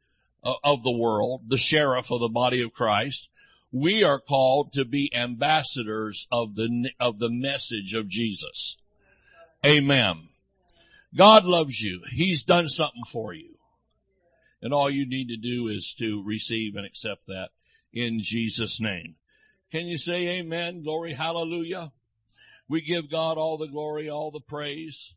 uh, 0.44 0.54
of 0.64 0.84
the 0.84 0.96
world, 0.96 1.44
the 1.48 1.58
sheriff 1.58 2.12
of 2.12 2.20
the 2.20 2.30
body 2.30 2.62
of 2.62 2.74
Christ. 2.74 3.30
We 3.72 4.04
are 4.04 4.20
called 4.20 4.74
to 4.74 4.86
be 4.86 5.14
ambassadors 5.16 6.28
of 6.32 6.56
the 6.56 6.92
of 7.00 7.20
the 7.20 7.30
message 7.30 7.94
of 7.94 8.08
Jesus. 8.08 8.78
Amen. 9.66 10.30
God 11.16 11.46
loves 11.46 11.82
you. 11.82 12.02
He's 12.12 12.44
done 12.44 12.68
something 12.68 13.04
for 13.06 13.34
you. 13.34 13.49
And 14.62 14.74
all 14.74 14.90
you 14.90 15.08
need 15.08 15.30
to 15.30 15.38
do 15.38 15.68
is 15.68 15.94
to 16.00 16.24
receive 16.24 16.76
and 16.76 16.86
accept 16.86 17.28
that 17.28 17.50
in 17.94 18.22
Jesus 18.22 18.80
name. 18.80 19.16
Can 19.72 19.88
you 19.88 19.98
say 19.98 20.40
amen? 20.40 20.84
Glory, 20.84 21.14
hallelujah. 21.14 21.92
We 22.68 22.82
give 22.82 23.10
God 23.10 23.38
all 23.38 23.58
the 23.58 23.68
glory, 23.68 24.10
all 24.10 24.32
the 24.32 24.42
praise. 24.42 25.14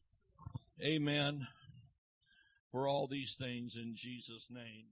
Amen. 0.83 1.46
For 2.70 2.88
all 2.88 3.07
these 3.07 3.35
things 3.35 3.76
in 3.76 3.94
Jesus 3.94 4.48
name. 4.50 4.87